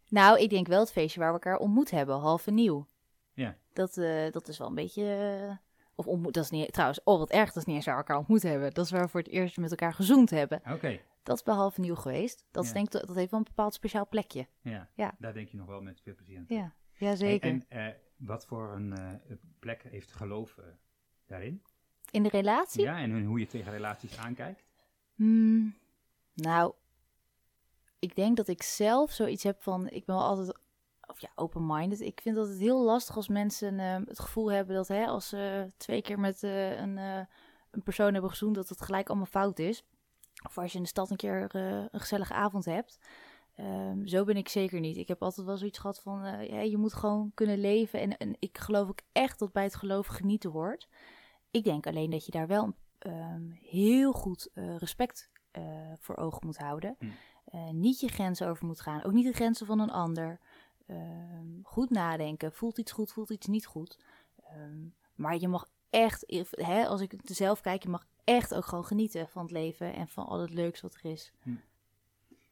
nou, 0.09 0.39
ik 0.39 0.49
denk 0.49 0.67
wel 0.67 0.79
het 0.79 0.91
feestje 0.91 1.19
waar 1.19 1.27
we 1.27 1.33
elkaar 1.33 1.57
ontmoet 1.57 1.91
hebben, 1.91 2.15
half 2.19 2.47
en 2.47 2.53
nieuw. 2.53 2.87
Ja. 3.33 3.55
Dat, 3.73 3.97
eh, 3.97 4.31
dat 4.31 4.47
is 4.47 4.57
wel 4.57 4.67
een 4.67 4.75
beetje... 4.75 5.03
eh, 5.49 5.55
of 5.95 6.07
ontmoet, 6.07 6.33
dat 6.33 6.43
is 6.43 6.49
niet... 6.49 6.71
Trouwens, 6.73 7.01
oh 7.03 7.17
wat 7.19 7.29
erg, 7.29 7.45
dat 7.47 7.55
is 7.55 7.65
niet 7.65 7.75
eens 7.75 7.85
waar 7.85 7.93
we 7.95 8.01
elkaar 8.01 8.17
ontmoet 8.17 8.41
hebben. 8.43 8.73
Dat 8.73 8.85
is 8.85 8.91
waar 8.91 9.01
we 9.01 9.07
voor 9.07 9.19
het 9.19 9.29
eerst 9.29 9.57
met 9.57 9.69
elkaar 9.69 9.93
gezoend 9.93 10.29
hebben. 10.29 10.61
Oké, 10.71 10.99
Dat 11.23 11.35
is 11.37 11.43
en 11.43 11.81
nieuw 11.81 11.95
geweest. 11.95 12.45
Dat, 12.51 12.63
is 12.63 12.71
denk, 12.73 12.85
ik- 12.93 13.07
dat 13.07 13.15
heeft 13.15 13.31
wel 13.31 13.39
een 13.39 13.45
bepaald 13.45 13.73
speciaal 13.73 14.07
plekje. 14.07 14.47
ja. 14.61 14.89
Ja. 14.95 15.15
Daar 15.19 15.33
denk 15.33 15.49
je 15.49 15.57
nog 15.57 15.67
wel 15.67 15.81
met 15.81 16.01
veel 16.01 16.15
plezier 16.15 16.37
aan. 16.37 16.45
Ja, 16.47 16.73
ja 16.93 17.15
zeker. 17.15 17.49
En, 17.49 17.65
en, 17.67 17.87
eh, 17.87 17.93
wat 18.17 18.45
voor 18.45 18.73
een 18.75 18.93
plek 19.59 19.83
heeft 19.83 20.11
geloof 20.11 20.57
daarin? 21.27 21.61
In 22.11 22.23
de 22.23 22.29
relatie? 22.29 22.81
Ja, 22.83 22.97
en 22.99 23.23
hoe 23.25 23.39
je 23.39 23.47
tegen 23.47 23.71
relaties 23.71 24.17
aankijkt? 24.17 24.63
Hmm, 25.15 25.75
nou, 26.33 26.73
ik 27.99 28.15
denk 28.15 28.37
dat 28.37 28.47
ik 28.47 28.63
zelf 28.63 29.11
zoiets 29.11 29.43
heb 29.43 29.61
van, 29.61 29.89
ik 29.89 30.05
ben 30.05 30.15
wel 30.15 30.25
altijd, 30.25 30.57
of 31.09 31.21
ja, 31.21 31.29
open-minded. 31.35 32.01
Ik 32.01 32.21
vind 32.21 32.35
dat 32.35 32.47
het 32.47 32.59
heel 32.59 32.83
lastig 32.83 33.15
als 33.15 33.27
mensen 33.27 33.79
eh, 33.79 33.95
het 34.05 34.19
gevoel 34.19 34.51
hebben 34.51 34.75
dat 34.75 34.87
hè, 34.87 35.05
als 35.05 35.27
ze 35.27 35.71
twee 35.77 36.01
keer 36.01 36.19
met 36.19 36.43
eh, 36.43 36.79
een, 36.79 36.97
eh, 36.97 37.21
een 37.71 37.83
persoon 37.83 38.11
hebben 38.13 38.29
gezoend, 38.29 38.55
dat 38.55 38.69
het 38.69 38.81
gelijk 38.81 39.07
allemaal 39.07 39.25
fout 39.25 39.59
is. 39.59 39.83
Of 40.45 40.57
als 40.57 40.71
je 40.71 40.77
in 40.77 40.83
de 40.83 40.89
stad 40.89 41.09
een 41.09 41.17
keer 41.17 41.49
eh, 41.51 41.85
een 41.91 41.99
gezellige 41.99 42.33
avond 42.33 42.65
hebt. 42.65 42.99
Ehm, 43.55 44.05
zo 44.05 44.23
ben 44.23 44.37
ik 44.37 44.49
zeker 44.49 44.79
niet. 44.79 44.97
Ik 44.97 45.07
heb 45.07 45.23
altijd 45.23 45.45
wel 45.45 45.57
zoiets 45.57 45.79
gehad 45.79 46.01
van, 46.01 46.45
ja, 46.45 46.61
je 46.61 46.77
moet 46.77 46.93
gewoon 46.93 47.31
kunnen 47.33 47.59
leven. 47.59 47.99
En, 47.99 48.17
en 48.17 48.35
ik 48.39 48.57
geloof 48.57 48.89
ook 48.89 49.01
echt 49.11 49.39
dat 49.39 49.51
bij 49.51 49.63
het 49.63 49.75
geloof 49.75 50.07
genieten 50.07 50.51
hoort. 50.51 50.87
Ik 51.51 51.63
denk 51.63 51.87
alleen 51.87 52.09
dat 52.09 52.25
je 52.25 52.31
daar 52.31 52.47
wel 52.47 52.75
ehm, 52.99 53.49
heel 53.49 54.11
goed 54.11 54.49
respect 54.53 55.29
voor 55.99 56.17
ogen 56.17 56.45
moet 56.45 56.57
houden. 56.57 56.95
Hm. 56.99 57.05
Eh, 57.49 57.69
niet 57.69 57.99
je 57.99 58.07
grenzen 58.07 58.47
over 58.47 58.65
moet 58.65 58.81
gaan. 58.81 59.03
Ook 59.03 59.11
niet 59.13 59.25
de 59.25 59.33
grenzen 59.33 59.65
van 59.65 59.79
een 59.79 59.91
ander. 59.91 60.39
Ehm, 60.87 61.47
goed 61.63 61.89
nadenken. 61.89 62.53
Voelt 62.53 62.77
iets 62.77 62.91
goed, 62.91 63.11
voelt 63.11 63.29
iets 63.29 63.47
niet 63.47 63.65
goed. 63.65 63.99
Ehm, 64.43 64.87
Maar 65.15 65.37
je 65.37 65.47
mag 65.47 65.69
echt, 65.89 66.23
if- 66.23 66.55
hè, 66.55 66.85
als 66.87 67.01
ik 67.01 67.11
het 67.11 67.21
zelf 67.23 67.61
kijk, 67.61 67.83
je 67.83 67.89
mag 67.89 68.05
echt 68.23 68.53
ook 68.55 68.65
gewoon 68.65 68.85
genieten 68.85 69.27
van 69.29 69.41
het 69.41 69.51
leven 69.51 69.93
en 69.93 70.07
van 70.07 70.25
al 70.25 70.39
het 70.39 70.53
leuks 70.53 70.81
wat 70.81 70.93
er 70.95 71.11
is. 71.11 71.31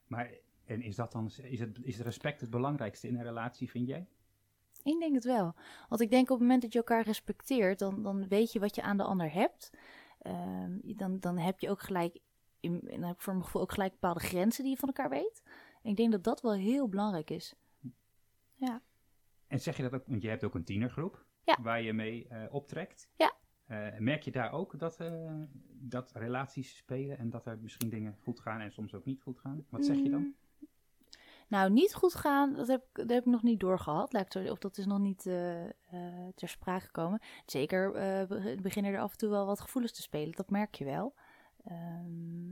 Maar 0.07 0.31
en 0.65 0.81
is, 0.81 0.95
dat 0.95 1.11
dan, 1.11 1.25
is, 1.41 1.59
het, 1.59 1.79
is 1.81 1.99
respect 1.99 2.41
het 2.41 2.49
belangrijkste 2.49 3.07
in 3.07 3.15
een 3.15 3.23
relatie, 3.23 3.69
vind 3.69 3.87
jij? 3.87 4.07
Ik 4.83 4.99
denk 4.99 5.13
het 5.15 5.23
wel. 5.23 5.53
Want 5.89 6.01
ik 6.01 6.09
denk 6.09 6.23
op 6.23 6.29
het 6.29 6.39
moment 6.39 6.61
dat 6.61 6.71
je 6.73 6.77
elkaar 6.79 7.03
respecteert, 7.03 7.79
dan, 7.79 8.03
dan 8.03 8.27
weet 8.27 8.51
je 8.51 8.59
wat 8.59 8.75
je 8.75 8.81
aan 8.81 8.97
de 8.97 9.03
ander 9.03 9.31
hebt. 9.33 9.71
Ehm, 10.21 10.77
dan, 10.83 11.19
dan 11.19 11.37
heb 11.37 11.59
je 11.59 11.69
ook 11.69 11.81
gelijk, 11.81 12.19
in, 12.59 12.79
dan 12.83 13.03
heb 13.03 13.15
ik 13.15 13.21
voor 13.21 13.33
mijn 13.33 13.45
gevoel 13.45 13.61
ook 13.61 13.71
gelijk 13.71 13.91
bepaalde 13.91 14.19
grenzen 14.19 14.63
die 14.63 14.71
je 14.73 14.79
van 14.79 14.87
elkaar 14.87 15.09
weet. 15.09 15.43
En 15.83 15.89
ik 15.89 15.95
denk 15.97 16.11
dat 16.11 16.23
dat 16.23 16.41
wel 16.41 16.53
heel 16.53 16.87
belangrijk 16.89 17.29
is. 17.29 17.55
En 19.47 19.59
zeg 19.59 19.77
je 19.77 19.83
dat 19.83 19.93
ook, 19.93 20.07
want 20.07 20.21
je 20.21 20.29
hebt 20.29 20.43
ook 20.43 20.55
een 20.55 20.63
tienergroep 20.63 21.25
Ja. 21.43 21.57
waar 21.61 21.81
je 21.81 21.93
mee 21.93 22.27
eh, 22.27 22.53
optrekt. 22.53 23.09
Ja. 23.15 23.33
Eh, 23.65 23.97
merk 23.99 24.23
je 24.23 24.31
daar 24.31 24.51
ook 24.51 24.79
dat, 24.79 24.99
eh, 24.99 25.33
dat 25.69 26.11
relaties 26.13 26.77
spelen 26.77 27.17
en 27.17 27.29
dat 27.29 27.45
er 27.45 27.59
misschien 27.61 27.89
dingen 27.89 28.17
goed 28.23 28.39
gaan 28.39 28.59
en 28.59 28.71
soms 28.71 28.93
ook 28.93 29.05
niet 29.05 29.21
goed 29.21 29.39
gaan? 29.39 29.65
Wat 29.69 29.85
zeg 29.85 29.95
je 29.97 30.09
dan? 30.09 30.21
Mm. 30.21 30.35
Nou, 31.47 31.71
niet 31.71 31.93
goed 31.93 32.15
gaan, 32.15 32.53
dat 32.53 32.67
heb, 32.67 32.81
ik- 32.83 32.95
dat 32.95 33.09
heb 33.09 33.19
ik 33.25 33.31
nog 33.31 33.43
niet 33.43 33.59
doorgehad. 33.59 34.25
Zo, 34.29 34.43
of 34.51 34.59
dat 34.59 34.77
is 34.77 34.85
nog 34.85 34.99
niet 34.99 35.21
ter 36.35 36.49
sprake 36.49 36.85
gekomen. 36.85 37.21
Zeker 37.45 37.91
be- 38.27 38.57
beginnen 38.61 38.93
er 38.93 38.99
af 38.99 39.11
en 39.11 39.17
toe 39.17 39.29
wel 39.29 39.45
wat 39.45 39.59
gevoelens 39.61 39.93
te 39.93 40.01
spelen. 40.01 40.31
Dat 40.31 40.49
merk 40.49 40.75
je 40.75 40.85
wel. 40.85 41.15
Ehm, 41.67 42.51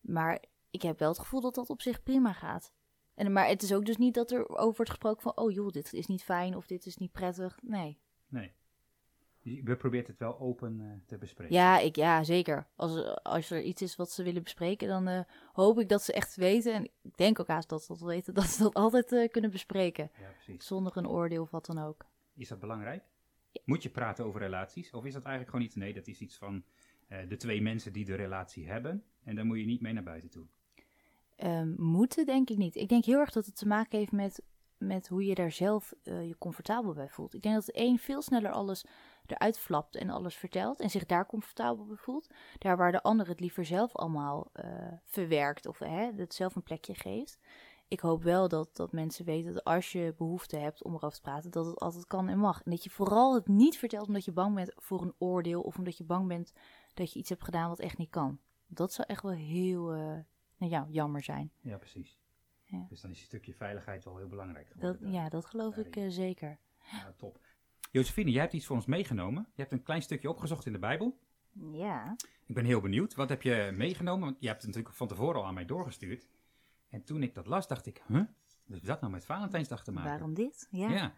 maar 0.00 0.44
ik 0.70 0.82
heb 0.82 0.98
wel 0.98 1.08
het 1.08 1.18
gevoel 1.18 1.40
dat 1.40 1.54
dat 1.54 1.70
op 1.70 1.82
zich 1.82 2.02
prima 2.02 2.32
gaat. 2.32 2.72
En, 3.14 3.32
maar 3.32 3.46
het 3.46 3.62
is 3.62 3.72
ook 3.72 3.84
dus 3.84 3.96
niet 3.96 4.14
dat 4.14 4.30
er 4.30 4.48
over 4.48 4.76
wordt 4.76 4.90
gesproken 4.90 5.22
van... 5.22 5.36
oh 5.36 5.52
joh, 5.52 5.70
dit 5.70 5.92
is 5.92 6.06
niet 6.06 6.22
fijn 6.22 6.56
of 6.56 6.66
dit 6.66 6.86
is 6.86 6.96
niet 6.96 7.12
prettig. 7.12 7.58
Nee. 7.62 7.98
Nee. 8.28 8.54
We 9.62 9.76
probeert 9.76 10.06
het 10.06 10.18
wel 10.18 10.38
open 10.38 10.80
eh, 10.80 11.06
te 11.06 11.18
bespreken. 11.18 11.54
Ja, 11.54 11.78
ik, 11.78 11.96
ja 11.96 12.22
zeker. 12.22 12.66
Als, 12.76 13.22
als 13.22 13.50
er 13.50 13.62
iets 13.62 13.82
is 13.82 13.96
wat 13.96 14.10
ze 14.10 14.22
willen 14.22 14.42
bespreken... 14.42 14.88
dan 14.88 15.08
eh, 15.08 15.20
hoop 15.52 15.80
ik 15.80 15.88
dat 15.88 16.02
ze 16.02 16.12
echt 16.12 16.36
weten... 16.36 16.72
en 16.72 16.84
ik 17.02 17.16
denk 17.16 17.40
ook 17.40 17.48
haast 17.48 17.68
dat 17.68 17.82
ze 17.82 17.92
dat 17.92 18.00
weten... 18.00 18.34
dat 18.40 18.44
ze 18.44 18.62
dat 18.62 18.74
altijd 18.74 19.12
eh, 19.12 19.28
kunnen 19.30 19.50
bespreken. 19.50 20.10
Ja, 20.20 20.30
precies. 20.30 20.66
Zonder 20.66 20.96
een 20.96 21.08
oordeel 21.08 21.42
of 21.42 21.50
wat 21.50 21.66
dan 21.66 21.78
ook. 21.78 22.06
Is 22.34 22.48
dat 22.48 22.60
belangrijk? 22.60 23.04
Moet 23.64 23.82
je 23.82 23.90
praten 23.90 24.24
over 24.24 24.40
relaties? 24.40 24.90
Of 24.90 25.04
is 25.04 25.12
dat 25.12 25.22
eigenlijk 25.22 25.50
gewoon 25.50 25.66
iets? 25.66 25.76
Nee, 25.76 25.94
dat 25.94 26.06
is 26.06 26.20
iets 26.20 26.36
van 26.36 26.64
de 27.28 27.36
twee 27.36 27.62
mensen 27.62 27.92
die 27.92 28.04
de 28.04 28.14
relatie 28.14 28.68
hebben. 28.68 29.04
En 29.24 29.34
daar 29.34 29.46
moet 29.46 29.58
je 29.58 29.64
niet 29.64 29.80
mee 29.80 29.92
naar 29.92 30.02
buiten 30.02 30.30
toe. 30.30 30.46
Ehm, 31.36 31.74
moeten 31.76 32.26
denk 32.26 32.50
ik 32.50 32.56
niet. 32.56 32.76
Ik 32.76 32.88
denk 32.88 33.04
heel 33.04 33.18
erg 33.18 33.32
dat 33.32 33.46
het 33.46 33.56
te 33.56 33.66
maken 33.66 33.98
heeft 33.98 34.12
met, 34.12 34.42
met 34.78 35.08
hoe 35.08 35.24
je 35.24 35.34
daar 35.34 35.52
zelf 35.52 35.92
eh, 36.02 36.26
je 36.26 36.38
comfortabel 36.38 36.92
bij 36.92 37.08
voelt. 37.08 37.34
Ik 37.34 37.42
denk 37.42 37.54
dat 37.54 37.68
een 37.72 37.98
veel 37.98 38.22
sneller 38.22 38.50
alles 38.50 38.84
eruit 39.26 39.58
flapt 39.58 39.96
en 39.96 40.10
alles 40.10 40.34
vertelt 40.34 40.80
en 40.80 40.90
zich 40.90 41.06
daar 41.06 41.26
comfortabel 41.26 41.86
bij 41.86 41.96
voelt. 41.96 42.30
Daar 42.58 42.76
waar 42.76 42.92
de 42.92 43.02
ander 43.02 43.28
het 43.28 43.40
liever 43.40 43.64
zelf 43.64 43.96
allemaal 43.96 44.50
eh, 44.52 44.92
verwerkt 45.04 45.66
of 45.66 45.78
hè, 45.78 46.10
het 46.16 46.34
zelf 46.34 46.54
een 46.54 46.62
plekje 46.62 46.94
geeft. 46.94 47.38
Ik 47.88 48.00
hoop 48.00 48.22
wel 48.22 48.48
dat, 48.48 48.76
dat 48.76 48.92
mensen 48.92 49.24
weten 49.24 49.52
dat 49.52 49.64
als 49.64 49.92
je 49.92 50.14
behoefte 50.16 50.56
hebt 50.56 50.84
om 50.84 50.94
erover 50.94 51.16
te 51.16 51.20
praten, 51.20 51.50
dat 51.50 51.66
het 51.66 51.80
altijd 51.80 52.06
kan 52.06 52.28
en 52.28 52.38
mag. 52.38 52.62
En 52.62 52.70
dat 52.70 52.84
je 52.84 52.90
vooral 52.90 53.34
het 53.34 53.48
niet 53.48 53.78
vertelt 53.78 54.06
omdat 54.06 54.24
je 54.24 54.32
bang 54.32 54.54
bent 54.54 54.72
voor 54.76 55.02
een 55.02 55.14
oordeel 55.18 55.60
of 55.60 55.78
omdat 55.78 55.98
je 55.98 56.04
bang 56.04 56.28
bent 56.28 56.52
dat 56.94 57.12
je 57.12 57.18
iets 57.18 57.28
hebt 57.28 57.44
gedaan 57.44 57.68
wat 57.68 57.80
echt 57.80 57.98
niet 57.98 58.10
kan. 58.10 58.40
Dat 58.66 58.92
zou 58.92 59.08
echt 59.08 59.22
wel 59.22 59.32
heel 59.32 59.92
eh, 59.92 59.98
nou 60.56 60.72
ja, 60.72 60.86
jammer 60.90 61.22
zijn. 61.22 61.52
Ja, 61.60 61.76
precies. 61.76 62.18
Ja. 62.62 62.86
Dus 62.88 63.00
dan 63.00 63.10
is 63.10 63.18
een 63.18 63.24
stukje 63.24 63.54
veiligheid 63.54 64.04
wel 64.04 64.16
heel 64.16 64.28
belangrijk 64.28 64.68
Dat, 64.68 64.76
geworden. 64.78 65.12
ja, 65.12 65.28
dat 65.28 65.46
geloof 65.46 65.76
ik 65.76 65.96
eh, 65.96 66.08
zeker. 66.08 66.58
Ja, 66.90 67.12
top. 67.16 67.40
Josephine, 67.90 68.30
jij 68.30 68.40
hebt 68.40 68.52
iets 68.52 68.66
voor 68.66 68.76
ons 68.76 68.86
meegenomen. 68.86 69.46
Je 69.54 69.60
hebt 69.60 69.72
een 69.72 69.82
klein 69.82 70.02
stukje 70.02 70.28
opgezocht 70.28 70.66
in 70.66 70.72
de 70.72 70.78
Bijbel. 70.78 71.18
Ja. 71.72 72.16
Ik 72.46 72.54
ben 72.54 72.64
heel 72.64 72.80
benieuwd. 72.80 73.14
Wat 73.14 73.28
heb 73.28 73.42
je 73.42 73.70
meegenomen? 73.74 74.24
Want 74.24 74.36
je 74.40 74.46
hebt 74.46 74.58
het 74.58 74.66
natuurlijk 74.66 74.96
van 74.96 75.08
tevoren 75.08 75.40
al 75.40 75.46
aan 75.46 75.54
mij 75.54 75.64
doorgestuurd. 75.64 76.28
En 76.88 77.04
toen 77.04 77.22
ik 77.22 77.34
dat 77.34 77.46
las, 77.46 77.68
dacht 77.68 77.86
ik, 77.86 78.02
huh? 78.06 78.16
Wat 78.16 78.28
heeft 78.66 78.86
dat 78.86 79.00
nou 79.00 79.12
met 79.12 79.24
Valentijnsdag 79.24 79.84
te 79.84 79.92
maken? 79.92 80.10
Waarom 80.10 80.34
dit? 80.34 80.68
Ja. 80.70 80.90
Ja. 80.90 81.14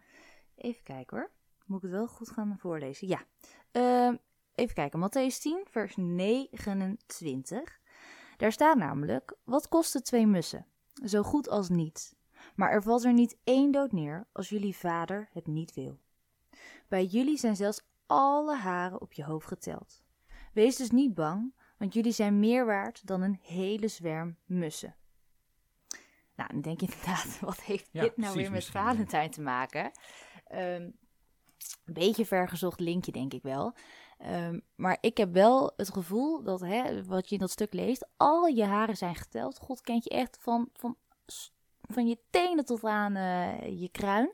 Even 0.55 0.83
kijken 0.83 1.17
hoor. 1.17 1.31
Moet 1.65 1.77
ik 1.77 1.83
het 1.83 1.91
wel 1.91 2.07
goed 2.07 2.29
gaan 2.29 2.57
voorlezen? 2.57 3.07
Ja. 3.07 3.25
Ehm, 3.71 4.15
even 4.57 4.75
kijken. 4.75 4.99
Matthäus 4.99 5.39
10, 5.39 5.65
vers 5.69 5.95
29. 5.95 7.79
Daar 8.37 8.51
staat 8.51 8.77
namelijk: 8.77 9.37
Wat 9.43 9.67
kosten 9.67 10.03
twee 10.03 10.27
mussen? 10.27 10.65
Zo 11.05 11.23
goed 11.23 11.49
als 11.49 11.69
niets. 11.69 12.15
Maar 12.55 12.71
er 12.71 12.83
valt 12.83 13.03
er 13.03 13.13
niet 13.13 13.37
één 13.43 13.71
dood 13.71 13.91
neer 13.91 14.27
als 14.31 14.49
jullie 14.49 14.75
vader 14.75 15.29
het 15.31 15.47
niet 15.47 15.73
wil. 15.73 15.99
Bij 16.87 17.05
jullie 17.05 17.37
zijn 17.37 17.55
zelfs 17.55 17.87
alle 18.05 18.55
haren 18.55 19.01
op 19.01 19.13
je 19.13 19.23
hoofd 19.23 19.47
geteld. 19.47 20.03
Wees 20.53 20.75
dus 20.75 20.91
niet 20.91 21.13
bang, 21.13 21.53
want 21.77 21.93
jullie 21.93 22.11
zijn 22.11 22.39
meer 22.39 22.65
waard 22.65 23.07
dan 23.07 23.21
een 23.21 23.39
hele 23.41 23.87
zwerm 23.87 24.37
mussen. 24.45 24.95
Nou, 26.35 26.49
dan 26.51 26.61
denk 26.61 26.81
je 26.81 26.87
inderdaad, 26.87 27.39
wat 27.49 27.61
heeft 27.61 27.89
Ja, 27.91 28.01
dit 28.01 28.17
nou 28.17 28.35
weer 28.35 28.51
met 28.51 28.65
Valentijn 28.65 29.31
te 29.31 29.41
maken? 29.41 29.91
Ehm, 30.47 30.89
een 31.85 31.93
beetje 31.93 32.25
vergezocht 32.25 32.79
linkje, 32.79 33.11
denk 33.11 33.33
ik 33.33 33.41
wel. 33.41 33.75
Ehm, 34.17 34.59
maar 34.75 34.97
ik 35.01 35.17
heb 35.17 35.33
wel 35.33 35.71
het 35.75 35.93
gevoel 35.93 36.43
dat, 36.43 36.59
hè, 36.59 37.05
wat 37.05 37.29
je 37.29 37.35
in 37.35 37.41
dat 37.41 37.51
stuk 37.51 37.73
leest, 37.73 38.07
al 38.17 38.45
je 38.45 38.63
haren 38.63 38.97
zijn 38.97 39.15
geteld. 39.15 39.57
God 39.57 39.81
kent 39.81 40.03
je 40.03 40.09
echt 40.09 40.37
van, 40.41 40.69
van, 40.73 40.95
van 41.81 42.07
je 42.07 42.17
tenen 42.29 42.65
tot 42.65 42.83
aan 42.83 43.15
eh, 43.15 43.81
je 43.81 43.89
kruin. 43.89 44.31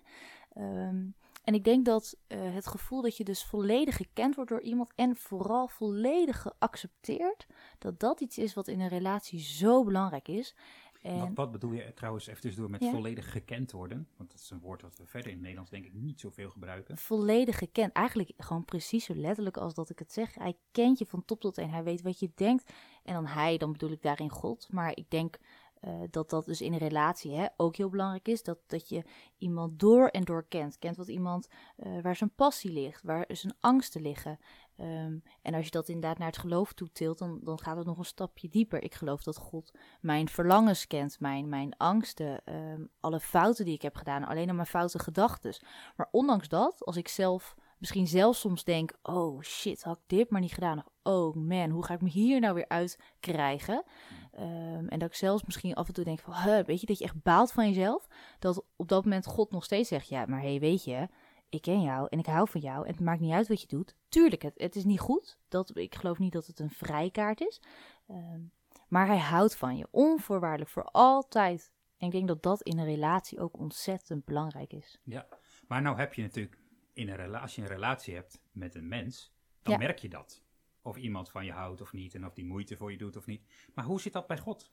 Ehm, 0.53 1.05
en 1.43 1.53
ik 1.53 1.63
denk 1.63 1.85
dat 1.85 2.17
eh, 2.27 2.53
het 2.53 2.67
gevoel 2.67 3.01
dat 3.01 3.17
je 3.17 3.23
dus 3.23 3.43
volledig 3.43 3.95
gekend 3.95 4.35
wordt 4.35 4.49
door 4.49 4.61
iemand 4.61 4.91
en 4.95 5.15
vooral 5.15 5.67
volledig 5.67 6.41
geaccepteerd, 6.41 7.45
dat 7.77 7.99
dat 7.99 8.21
iets 8.21 8.37
is 8.37 8.53
wat 8.53 8.67
in 8.67 8.79
een 8.79 8.87
relatie 8.87 9.39
zo 9.39 9.83
belangrijk 9.83 10.27
is. 10.27 10.55
En 11.03 11.19
Wat, 11.19 11.29
wat 11.33 11.51
bedoel 11.51 11.71
je 11.71 11.93
trouwens 11.93 12.27
even 12.27 12.41
tussendoor 12.41 12.69
met 12.69 12.81
Ja. 12.81 12.91
volledig 12.91 13.31
gekend 13.31 13.71
worden? 13.71 14.07
Want 14.17 14.31
dat 14.31 14.39
is 14.39 14.49
een 14.49 14.59
woord 14.59 14.81
wat 14.81 14.97
we 14.97 15.05
verder 15.05 15.27
in 15.27 15.33
het 15.33 15.41
Nederlands 15.41 15.71
denk 15.71 15.85
ik 15.85 15.93
niet 15.93 16.19
zoveel 16.19 16.49
gebruiken. 16.49 16.97
volledig 16.97 17.57
gekend. 17.57 17.91
Eigenlijk 17.93 18.31
gewoon 18.37 18.65
precies 18.65 19.05
zo 19.05 19.15
letterlijk 19.15 19.57
als 19.57 19.73
dat 19.73 19.89
ik 19.89 19.99
het 19.99 20.13
zeg. 20.13 20.33
Hij 20.35 20.55
kent 20.71 20.97
je 20.99 21.05
van 21.05 21.25
top 21.25 21.39
tot 21.41 21.53
teen. 21.53 21.69
Hij 21.69 21.83
weet 21.83 22.01
wat 22.01 22.19
je 22.19 22.31
denkt. 22.35 22.71
En 23.03 23.13
dan 23.13 23.25
hij, 23.25 23.57
dan 23.57 23.71
bedoel 23.71 23.91
ik 23.91 24.01
daarin 24.01 24.29
God. 24.29 24.67
Maar 24.71 24.91
ik 24.97 25.09
denk 25.09 25.37
eh, 25.83 25.93
dat 26.09 26.29
dat 26.29 26.45
dus 26.45 26.61
in 26.61 26.73
een 26.73 26.79
relatie 26.79 27.35
hè, 27.35 27.45
ook 27.57 27.75
heel 27.75 27.89
belangrijk 27.89 28.27
is. 28.27 28.43
Dat, 28.43 28.59
dat 28.67 28.89
je 28.89 29.03
iemand 29.37 29.79
door 29.79 30.07
en 30.07 30.23
door 30.23 30.45
kent. 30.47 30.79
Kent 30.79 30.97
wat 30.97 31.07
iemand 31.07 31.47
eh, 31.75 32.01
waar 32.01 32.15
zijn 32.15 32.33
passie 32.35 32.71
ligt, 32.71 33.03
waar 33.03 33.25
zijn 33.27 33.55
angsten 33.59 34.01
liggen. 34.01 34.39
Ehm, 34.75 35.17
en 35.41 35.53
als 35.53 35.65
je 35.65 35.71
dat 35.71 35.87
inderdaad 35.87 36.17
naar 36.17 36.27
het 36.27 36.37
geloof 36.37 36.73
toetilt, 36.73 37.17
dan, 37.17 37.39
dan 37.43 37.59
gaat 37.59 37.77
het 37.77 37.85
nog 37.85 37.97
een 37.97 38.05
stapje 38.05 38.49
dieper. 38.49 38.83
Ik 38.83 38.93
geloof 38.93 39.23
dat 39.23 39.37
God 39.37 39.71
mijn 40.01 40.29
verlangens 40.29 40.87
kent, 40.87 41.19
mijn, 41.19 41.49
mijn 41.49 41.77
angsten, 41.77 42.43
ehm, 42.43 42.85
alle 42.99 43.19
fouten 43.19 43.65
die 43.65 43.73
ik 43.73 43.81
heb 43.81 43.95
gedaan, 43.95 44.23
alleen 44.23 44.49
al 44.49 44.55
mijn 44.55 44.67
foute 44.67 44.99
gedachten. 44.99 45.55
Maar 45.95 46.07
ondanks 46.11 46.47
dat, 46.47 46.85
als 46.85 46.95
ik 46.95 47.07
zelf 47.07 47.55
misschien 47.83 48.07
zelf 48.07 48.35
soms 48.35 48.63
denk: 48.63 48.91
oh 49.01 49.41
shit, 49.41 49.83
had 49.83 49.97
ik 49.97 50.03
dit 50.07 50.29
maar 50.29 50.41
niet 50.41 50.53
gedaan. 50.53 50.77
Of 50.77 51.13
oh 51.13 51.35
man, 51.35 51.69
hoe 51.69 51.85
ga 51.85 51.93
ik 51.93 52.01
me 52.01 52.09
hier 52.09 52.39
nou 52.39 52.53
weer 52.53 52.67
uit 52.67 52.99
krijgen? 53.19 53.83
Ehm, 54.31 54.87
en 54.87 54.99
dat 54.99 55.09
ik 55.09 55.15
zelfs 55.15 55.43
misschien 55.43 55.73
af 55.73 55.87
en 55.87 55.93
toe 55.93 56.03
denk: 56.03 56.19
van, 56.19 56.33
huh, 56.33 56.65
weet 56.65 56.79
je, 56.79 56.85
dat 56.85 56.97
je 56.97 57.03
echt 57.03 57.23
baalt 57.23 57.51
van 57.51 57.67
jezelf. 57.67 58.07
Dat 58.39 58.65
op 58.75 58.87
dat 58.87 59.03
moment 59.03 59.25
God 59.25 59.51
nog 59.51 59.63
steeds 59.63 59.89
zegt: 59.89 60.07
ja, 60.07 60.25
maar 60.25 60.41
hé, 60.41 60.49
hey, 60.49 60.59
weet 60.59 60.83
je, 60.83 61.07
ik 61.49 61.61
ken 61.61 61.81
jou 61.81 62.07
en 62.09 62.19
ik 62.19 62.25
hou 62.25 62.49
van 62.49 62.61
jou. 62.61 62.85
En 62.85 62.91
het 62.91 63.01
maakt 63.01 63.19
niet 63.19 63.33
uit 63.33 63.47
wat 63.47 63.61
je 63.61 63.67
doet. 63.67 63.95
Tuurlijk, 64.09 64.41
het, 64.41 64.53
het 64.57 64.75
is 64.75 64.83
niet 64.83 64.99
goed. 64.99 65.37
Dat, 65.47 65.77
ik 65.77 65.95
geloof 65.95 66.19
niet 66.19 66.33
dat 66.33 66.47
het 66.47 66.59
een 66.59 66.71
vrijkaart 66.71 67.41
is. 67.41 67.61
Ehm, 68.07 68.41
maar 68.87 69.07
hij 69.07 69.19
houdt 69.19 69.55
van 69.55 69.77
je, 69.77 69.87
onvoorwaardelijk, 69.91 70.69
voor 70.69 70.83
altijd. 70.83 71.71
En 71.97 72.05
ik 72.07 72.13
denk 72.13 72.27
dat 72.27 72.43
dat 72.43 72.61
in 72.61 72.79
een 72.79 72.85
relatie 72.85 73.39
ook 73.39 73.59
ontzettend 73.59 74.25
belangrijk 74.25 74.73
is. 74.73 74.99
Ja. 75.03 75.27
Maar 75.67 75.81
nou 75.81 75.97
heb 75.97 76.13
je 76.13 76.21
natuurlijk 76.21 76.57
in 76.93 77.09
een 77.09 77.15
relatie, 77.15 77.41
als 77.41 77.55
je 77.55 77.61
een 77.61 77.67
relatie 77.67 78.15
hebt 78.15 78.41
met 78.51 78.75
een 78.75 78.87
mens, 78.87 79.33
dan 79.61 79.73
Ja. 79.73 79.79
merk 79.79 79.99
je 79.99 80.09
dat. 80.09 80.43
Of 80.81 80.97
iemand 80.97 81.29
van 81.31 81.45
je 81.45 81.51
houdt 81.51 81.81
of 81.81 81.93
niet 81.93 82.15
en 82.15 82.25
of 82.25 82.33
die 82.33 82.45
moeite 82.45 82.77
voor 82.77 82.91
je 82.91 82.97
doet 82.97 83.15
of 83.17 83.25
niet. 83.25 83.43
Maar 83.73 83.85
hoe 83.85 84.01
zit 84.01 84.13
dat 84.13 84.27
bij 84.27 84.37
God? 84.37 84.71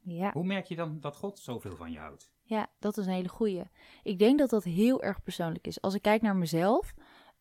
Ja. 0.00 0.32
Hoe 0.32 0.44
merk 0.44 0.66
je 0.66 0.76
dan 0.76 1.00
dat 1.00 1.16
God 1.16 1.38
zoveel 1.38 1.76
van 1.76 1.92
je 1.92 1.98
houdt? 1.98 2.32
Ja, 2.42 2.66
dat 2.78 2.96
is 2.96 3.06
een 3.06 3.12
hele 3.12 3.28
goeie. 3.28 3.62
Ik 4.02 4.18
denk 4.18 4.38
dat 4.38 4.50
dat 4.50 4.64
heel 4.64 5.02
erg 5.02 5.22
persoonlijk 5.22 5.66
is. 5.66 5.80
Als 5.80 5.94
ik 5.94 6.02
kijk 6.02 6.22
naar 6.22 6.36
mezelf, 6.36 6.94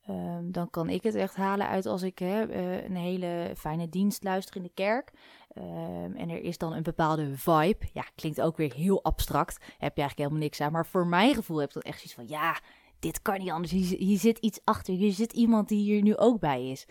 ehm, 0.06 0.52
dan 0.52 0.70
kan 0.70 0.90
ik 0.90 1.04
het 1.04 1.16
echt 1.16 1.36
halen 1.36 1.68
uit 1.68 1.86
als 1.86 2.02
ik 2.02 2.20
hè, 2.20 2.44
eh, 2.46 2.84
een 2.84 2.96
hele 2.96 3.54
fijne 3.58 3.90
dienst 3.90 4.24
luister 4.24 4.56
in 4.56 4.64
de 4.64 4.72
kerk. 4.74 5.12
Ehm, 5.54 6.16
en 6.16 6.30
er 6.30 6.42
is 6.42 6.58
dan 6.58 6.74
een 6.74 6.84
bepaalde 6.84 7.38
vibe. 7.38 7.90
Ja, 7.94 8.06
klinkt 8.16 8.42
ook 8.42 8.58
weer 8.58 8.74
heel 8.74 9.04
abstract. 9.04 9.54
Heb 9.64 9.72
je 9.96 10.02
eigenlijk 10.02 10.18
helemaal 10.18 10.40
niks 10.40 10.62
aan. 10.62 10.72
Maar 10.72 10.86
voor 10.86 11.08
mijn 11.08 11.34
gevoel 11.36 11.58
heb 11.58 11.68
ik 11.68 11.74
dan 11.74 11.84
echt 11.84 11.96
zoiets 11.98 12.14
van, 12.14 12.28
ja, 12.28 12.60
dit 13.02 13.22
kan 13.22 13.40
niet 13.40 13.50
anders. 13.50 13.72
Hier, 13.72 13.98
hier 13.98 14.20
zit 14.20 14.38
iets 14.38 14.60
achter. 14.64 14.94
Hier 14.94 15.12
zit 15.12 15.34
iemand 15.34 15.70
die 15.70 15.80
hier 15.80 16.02
nu 16.02 16.18
ook 16.18 16.40
bij 16.40 16.70
is. 16.70 16.86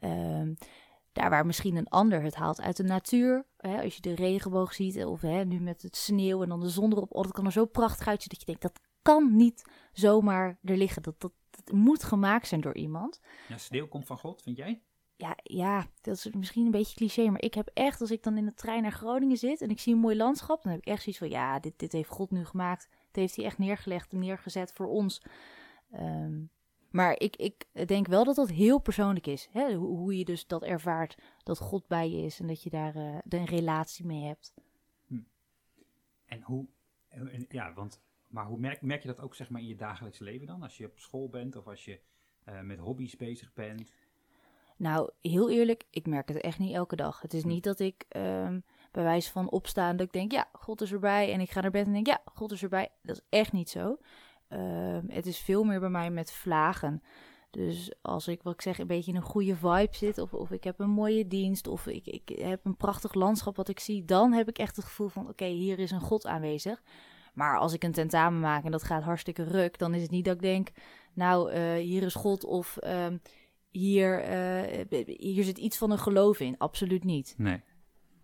Ehm, 0.00 0.54
daar 1.12 1.30
waar 1.30 1.46
misschien 1.46 1.76
een 1.76 1.88
ander 1.88 2.22
het 2.22 2.34
haalt 2.34 2.60
uit 2.60 2.76
de 2.76 2.82
natuur. 2.82 3.46
Hè, 3.56 3.82
als 3.82 3.94
je 3.94 4.00
de 4.00 4.14
regenboog 4.14 4.74
ziet, 4.74 5.04
of 5.04 5.20
hè, 5.20 5.44
nu 5.44 5.60
met 5.60 5.82
het 5.82 5.96
sneeuw 5.96 6.42
en 6.42 6.48
dan 6.48 6.60
de 6.60 6.68
zon 6.68 6.92
erop. 6.92 7.14
Oh, 7.14 7.22
dat 7.22 7.32
kan 7.32 7.44
er 7.44 7.52
zo 7.52 7.64
prachtig 7.64 8.06
uitzien 8.06 8.28
dat 8.28 8.40
je 8.40 8.46
denkt, 8.46 8.62
dat 8.62 8.80
kan 9.02 9.36
niet 9.36 9.64
zomaar 9.92 10.58
er 10.62 10.76
liggen. 10.76 11.02
Dat, 11.02 11.20
dat, 11.20 11.32
moet 11.72 12.04
gemaakt 12.04 12.46
zijn 12.46 12.60
door 12.60 12.74
iemand. 12.74 13.20
Ja, 13.48 13.58
sneeuw 13.58 13.88
komt 13.88 14.06
van 14.06 14.18
God, 14.18 14.42
vind 14.42 14.56
jij? 14.56 14.82
Ja, 15.16 15.36
ja, 15.42 15.86
dat 16.00 16.16
is 16.16 16.30
misschien 16.32 16.64
een 16.64 16.70
beetje 16.70 16.96
cliché, 16.96 17.30
maar 17.30 17.42
ik 17.42 17.54
heb 17.54 17.70
echt, 17.74 18.00
als 18.00 18.10
ik 18.10 18.22
dan 18.22 18.36
in 18.36 18.44
de 18.44 18.54
trein 18.54 18.82
naar 18.82 18.92
Groningen 18.92 19.36
zit 19.36 19.60
en 19.60 19.70
ik 19.70 19.80
zie 19.80 19.94
een 19.94 20.00
mooi 20.00 20.16
landschap, 20.16 20.62
dan 20.62 20.72
heb 20.72 20.80
ik 20.80 20.86
echt 20.86 21.02
zoiets 21.02 21.20
van, 21.20 21.30
ja, 21.30 21.60
dit, 21.60 21.78
dit 21.78 21.92
heeft 21.92 22.08
God 22.08 22.30
nu 22.30 22.44
gemaakt. 22.44 22.88
Heeft 23.16 23.36
hij 23.36 23.44
echt 23.44 23.58
neergelegd 23.58 24.12
en 24.12 24.18
neergezet 24.18 24.72
voor 24.72 24.86
ons. 24.86 25.22
Ehm, 25.90 26.42
maar 26.90 27.20
ik, 27.20 27.36
ik 27.36 27.66
denk 27.86 28.06
wel 28.06 28.24
dat 28.24 28.36
dat 28.36 28.50
heel 28.50 28.78
persoonlijk 28.78 29.26
is. 29.26 29.48
Hè? 29.52 29.74
Hoe, 29.74 29.96
hoe 29.96 30.18
je 30.18 30.24
dus 30.24 30.46
dat 30.46 30.62
ervaart, 30.62 31.22
dat 31.42 31.58
God 31.58 31.86
bij 31.86 32.10
je 32.10 32.22
is 32.22 32.40
en 32.40 32.46
dat 32.46 32.62
je 32.62 32.70
daar 32.70 32.94
eh, 32.96 33.18
een 33.28 33.44
relatie 33.44 34.06
mee 34.06 34.22
hebt. 34.24 34.54
En 36.24 36.42
hoe, 36.42 36.66
ja, 37.48 37.72
want, 37.72 38.00
maar 38.28 38.46
hoe 38.46 38.58
merk, 38.58 38.82
merk 38.82 39.02
je 39.02 39.08
dat 39.08 39.20
ook 39.20 39.34
zeg 39.34 39.50
maar 39.50 39.60
in 39.60 39.66
je 39.66 39.76
dagelijks 39.76 40.18
leven 40.18 40.46
dan? 40.46 40.62
Als 40.62 40.76
je 40.76 40.86
op 40.86 40.98
school 40.98 41.28
bent 41.28 41.56
of 41.56 41.66
als 41.66 41.84
je 41.84 42.00
eh, 42.44 42.60
met 42.60 42.78
hobby's 42.78 43.16
bezig 43.16 43.52
bent? 43.52 43.92
Nou, 44.76 45.10
heel 45.20 45.50
eerlijk, 45.50 45.84
ik 45.90 46.06
merk 46.06 46.28
het 46.28 46.40
echt 46.40 46.58
niet 46.58 46.74
elke 46.74 46.96
dag. 46.96 47.20
Het 47.20 47.34
is 47.34 47.44
niet 47.44 47.64
dat 47.64 47.80
ik 47.80 48.04
ehm, 48.08 48.60
bij 48.94 49.02
wijze 49.02 49.30
van 49.30 49.50
opstaan 49.50 49.96
dat 49.96 50.06
ik 50.06 50.12
denk, 50.12 50.32
ja, 50.32 50.48
God 50.52 50.80
is 50.80 50.92
erbij. 50.92 51.32
En 51.32 51.40
ik 51.40 51.50
ga 51.50 51.60
naar 51.60 51.70
bed 51.70 51.86
en 51.86 51.92
denk, 51.92 52.06
ja, 52.06 52.20
God 52.24 52.52
is 52.52 52.62
erbij. 52.62 52.88
Dat 53.02 53.16
is 53.16 53.22
echt 53.28 53.52
niet 53.52 53.70
zo. 53.70 53.98
Ehm, 54.48 55.08
het 55.08 55.26
is 55.26 55.38
veel 55.38 55.64
meer 55.64 55.80
bij 55.80 55.88
mij 55.88 56.10
met 56.10 56.32
vlagen. 56.32 57.02
Dus 57.50 57.92
als 58.02 58.28
ik, 58.28 58.42
wat 58.42 58.52
ik 58.52 58.62
zeg, 58.62 58.78
een 58.78 58.86
beetje 58.86 59.10
in 59.10 59.16
een 59.16 59.22
goede 59.22 59.56
vibe 59.56 59.88
zit, 59.90 60.18
of, 60.18 60.34
of 60.34 60.50
ik 60.50 60.64
heb 60.64 60.78
een 60.78 60.90
mooie 60.90 61.26
dienst, 61.26 61.66
of 61.66 61.86
ik, 61.86 62.06
ik 62.06 62.38
heb 62.38 62.64
een 62.64 62.76
prachtig 62.76 63.14
landschap 63.14 63.56
wat 63.56 63.68
ik 63.68 63.80
zie, 63.80 64.04
dan 64.04 64.32
heb 64.32 64.48
ik 64.48 64.58
echt 64.58 64.76
het 64.76 64.84
gevoel 64.84 65.08
van, 65.08 65.28
oké, 65.28 65.44
hier 65.44 65.78
is 65.78 65.90
een 65.90 66.00
God 66.00 66.26
aanwezig. 66.26 66.82
Maar 67.34 67.58
als 67.58 67.72
ik 67.72 67.84
een 67.84 67.92
tentamen 67.92 68.40
maak 68.40 68.64
en 68.64 68.70
dat 68.70 68.82
gaat 68.82 69.02
hartstikke 69.02 69.44
ruk, 69.44 69.78
dan 69.78 69.94
is 69.94 70.02
het 70.02 70.10
niet 70.10 70.24
dat 70.24 70.34
ik 70.34 70.42
denk, 70.42 70.68
nou, 71.12 71.50
eh, 71.50 71.74
hier 71.74 72.02
is 72.02 72.14
God, 72.14 72.44
of 72.44 72.76
ehm, 72.76 73.16
hier, 73.70 74.20
eh, 74.20 75.06
hier 75.06 75.44
zit 75.44 75.58
iets 75.58 75.78
van 75.78 75.90
een 75.90 75.98
geloof 75.98 76.40
in. 76.40 76.58
Absoluut 76.58 77.04
niet. 77.04 77.34
Nee. 77.36 77.62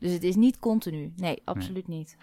Dus 0.01 0.13
het 0.13 0.23
is 0.23 0.37
niet 0.37 0.59
continu. 0.59 1.13
Nee, 1.17 1.43
absoluut 1.45 1.89
niet. 1.89 2.17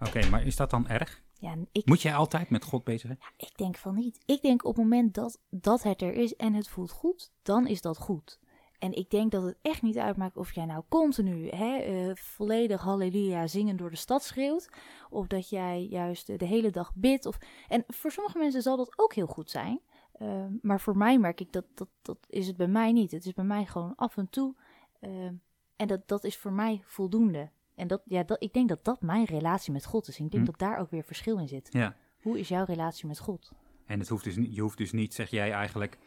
Oké, 0.00 0.28
maar 0.28 0.46
is 0.46 0.56
dat 0.56 0.70
dan 0.70 0.88
erg? 0.88 1.22
Ja, 1.40 1.54
ik, 1.72 1.86
Moet 1.86 2.02
jij 2.02 2.14
altijd 2.14 2.50
met 2.50 2.64
God 2.64 2.84
bezig 2.84 3.00
zijn? 3.06 3.18
ik 3.36 3.56
denk 3.56 3.76
van 3.76 3.94
niet. 3.94 4.18
Ik 4.26 4.42
denk 4.42 4.64
op 4.64 4.74
het 4.74 4.84
moment 4.84 5.14
dat, 5.14 5.40
dat 5.50 5.82
het 5.82 6.02
er 6.02 6.12
is 6.14 6.36
en 6.36 6.54
het 6.54 6.68
voelt 6.68 6.90
goed, 6.90 7.32
dan 7.42 7.66
is 7.66 7.80
dat 7.80 7.98
goed. 7.98 8.38
En 8.78 8.92
ik 8.92 9.10
denk 9.10 9.30
dat 9.30 9.42
het 9.42 9.56
echt 9.62 9.82
niet 9.82 9.98
uitmaakt 9.98 10.36
of 10.36 10.54
jij 10.54 10.64
nou 10.64 10.82
continu 10.88 11.48
hè, 11.48 11.76
eh, 11.76 12.14
volledig 12.14 12.80
halleluja 12.80 13.46
zingen 13.46 13.76
door 13.76 13.90
de 13.90 13.96
stad 13.96 14.22
schreeuwt. 14.24 14.68
Of 15.10 15.26
dat 15.26 15.48
jij 15.48 15.86
juist 15.86 16.38
de 16.38 16.44
hele 16.46 16.70
dag 16.70 16.92
bidt. 16.94 17.26
Of... 17.26 17.38
En 17.68 17.84
voor 17.86 18.10
sommige 18.10 18.38
mensen 18.38 18.62
zal 18.62 18.76
dat 18.76 18.92
ook 18.96 19.14
heel 19.14 19.26
goed 19.26 19.50
zijn. 19.50 19.80
Ehm, 20.12 20.52
maar 20.62 20.80
voor 20.80 20.96
mij 20.96 21.18
merk 21.18 21.40
ik 21.40 21.52
dat, 21.52 21.64
dat 21.74 21.88
dat 22.02 22.18
is 22.28 22.46
het 22.46 22.56
bij 22.56 22.66
mij 22.68 22.92
niet. 22.92 23.10
Het 23.10 23.26
is 23.26 23.32
bij 23.34 23.44
mij 23.44 23.66
gewoon 23.66 23.92
af 23.96 24.16
en 24.16 24.28
toe. 24.30 24.54
ehm, 25.00 25.34
en 25.78 25.86
dat, 25.86 26.08
dat 26.08 26.24
is 26.24 26.36
voor 26.36 26.52
mij 26.52 26.82
voldoende. 26.84 27.50
En 27.74 27.86
dat, 27.86 28.02
ja, 28.04 28.22
dat, 28.22 28.42
ik 28.42 28.52
denk 28.52 28.68
dat 28.68 28.84
dat 28.84 29.02
mijn 29.02 29.24
relatie 29.24 29.72
met 29.72 29.84
God 29.84 30.08
is. 30.08 30.18
En 30.18 30.24
ik 30.24 30.30
denk 30.30 30.44
Hm. 30.44 30.50
dat 30.50 30.58
daar 30.60 30.78
ook 30.78 30.90
weer 30.90 31.04
verschil 31.04 31.38
in 31.38 31.48
zit. 31.48 31.68
Ja. 31.72 31.96
Hoe 32.22 32.38
is 32.38 32.48
jouw 32.48 32.64
relatie 32.64 33.06
met 33.06 33.18
God? 33.18 33.52
En 33.86 33.98
het 33.98 34.08
hoeft 34.08 34.24
dus, 34.24 34.34
je 34.34 34.60
hoeft 34.60 34.78
dus 34.78 34.92
niet, 34.92 35.14
zeg 35.14 35.30
jij 35.30 35.52
eigenlijk, 35.52 35.98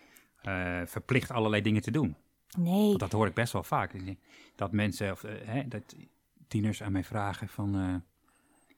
eh, 0.42 0.82
verplicht 0.86 1.32
allerlei 1.32 1.62
dingen 1.62 1.82
te 1.82 1.92
doen. 1.92 2.16
Nee, 2.58 2.88
Want 2.88 3.00
dat 3.00 3.12
hoor 3.12 3.28
ik 3.28 3.34
best 3.34 3.54
wel 3.54 3.64
vaak. 3.64 3.94
Dat 4.56 4.72
mensen, 4.72 5.12
of 5.12 5.24
eh, 5.24 5.48
hè, 5.48 5.68
dat 5.68 5.96
tieners 6.48 6.84
aan 6.84 6.92
mij 6.92 7.04
vragen 7.04 7.48
van... 7.48 7.76
eh, 7.76 7.96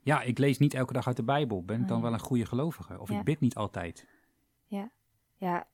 ja, 0.02 0.22
ik 0.22 0.38
lees 0.38 0.58
niet 0.58 0.74
elke 0.74 0.94
dag 0.94 1.08
uit 1.08 1.16
de 1.16 1.24
Bijbel. 1.24 1.64
Ben 1.66 1.82
ik 1.82 1.88
dan 1.88 1.98
Oh 1.98 2.04
wel 2.04 2.14
een 2.14 2.20
goede 2.20 2.46
gelovige? 2.46 3.00
Of 3.00 3.10
Ja. 3.10 3.18
ik 3.20 3.24
bid 3.26 3.40
niet 3.40 3.56
altijd. 3.56 4.08
ja, 4.66 4.92
ja, 5.36 5.68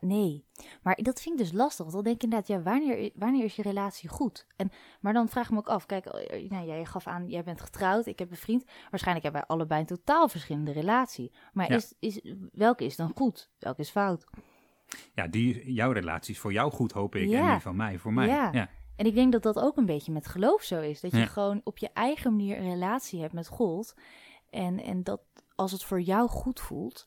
nee. 0.00 0.44
Maar 0.82 0.98
dat 1.02 1.20
vind 1.20 1.40
ik 1.40 1.44
dus 1.46 1.52
lastig. 1.54 1.78
Want 1.84 1.92
dan 1.92 2.02
denk 2.04 2.16
ik 2.16 2.22
inderdaad, 2.22 2.48
ja, 2.48 2.62
wanneer, 2.62 3.10
wanneer 3.14 3.44
is 3.44 3.56
je 3.56 3.62
relatie 3.62 4.08
goed? 4.08 4.46
En, 4.56 4.70
maar 5.00 5.12
dan 5.12 5.28
vraag 5.28 5.44
ik 5.44 5.50
me 5.50 5.58
ook 5.58 5.68
af, 5.68 5.86
kijk, 5.86 6.06
eh, 6.06 6.50
nou, 6.50 6.66
jij 6.66 6.84
gaf 6.84 7.06
aan, 7.06 7.28
jij 7.28 7.42
bent 7.44 7.60
getrouwd, 7.60 8.06
ik 8.06 8.18
heb 8.18 8.30
een 8.30 8.36
vriend. 8.36 8.64
Waarschijnlijk 8.90 9.24
hebben 9.24 9.44
wij 9.48 9.56
allebei 9.56 9.80
een 9.80 9.86
totaal 9.86 10.28
verschillende 10.28 10.72
relatie. 10.72 11.32
Maar 11.52 11.70
Ja. 11.70 11.76
is, 11.76 11.94
is, 11.98 12.20
welke 12.52 12.84
is 12.84 12.96
dan 12.96 13.12
goed? 13.14 13.50
Welke 13.58 13.80
is 13.80 13.90
fout? 13.90 14.24
Ja, 15.14 15.26
die, 15.26 15.72
jouw 15.72 15.90
relatie 15.92 16.34
is 16.34 16.40
voor 16.40 16.52
jou 16.52 16.72
goed, 16.72 16.92
hoop 16.92 17.14
ik. 17.14 17.22
En 17.22 17.28
Ja. 17.28 17.52
die 17.52 17.60
van 17.60 17.76
mij, 17.76 17.98
voor 17.98 18.12
mij. 18.12 18.26
Ja. 18.26 18.48
Ja. 18.52 18.68
En 18.96 19.06
ik 19.06 19.14
denk 19.14 19.32
dat 19.32 19.42
dat 19.42 19.58
ook 19.58 19.76
een 19.76 19.86
beetje 19.86 20.12
met 20.12 20.26
geloof 20.26 20.62
zo 20.62 20.80
is. 20.80 21.00
Dat 21.00 21.10
je 21.10 21.16
Ja. 21.18 21.26
gewoon 21.26 21.60
op 21.64 21.78
je 21.78 21.90
eigen 21.92 22.30
manier 22.30 22.58
een 22.58 22.70
relatie 22.70 23.20
hebt 23.20 23.32
met 23.32 23.48
God. 23.48 23.94
En, 24.50 24.82
en 24.82 25.02
dat 25.02 25.20
als 25.54 25.72
het 25.72 25.84
voor 25.84 26.00
jou 26.00 26.28
goed 26.28 26.60
voelt, 26.60 27.04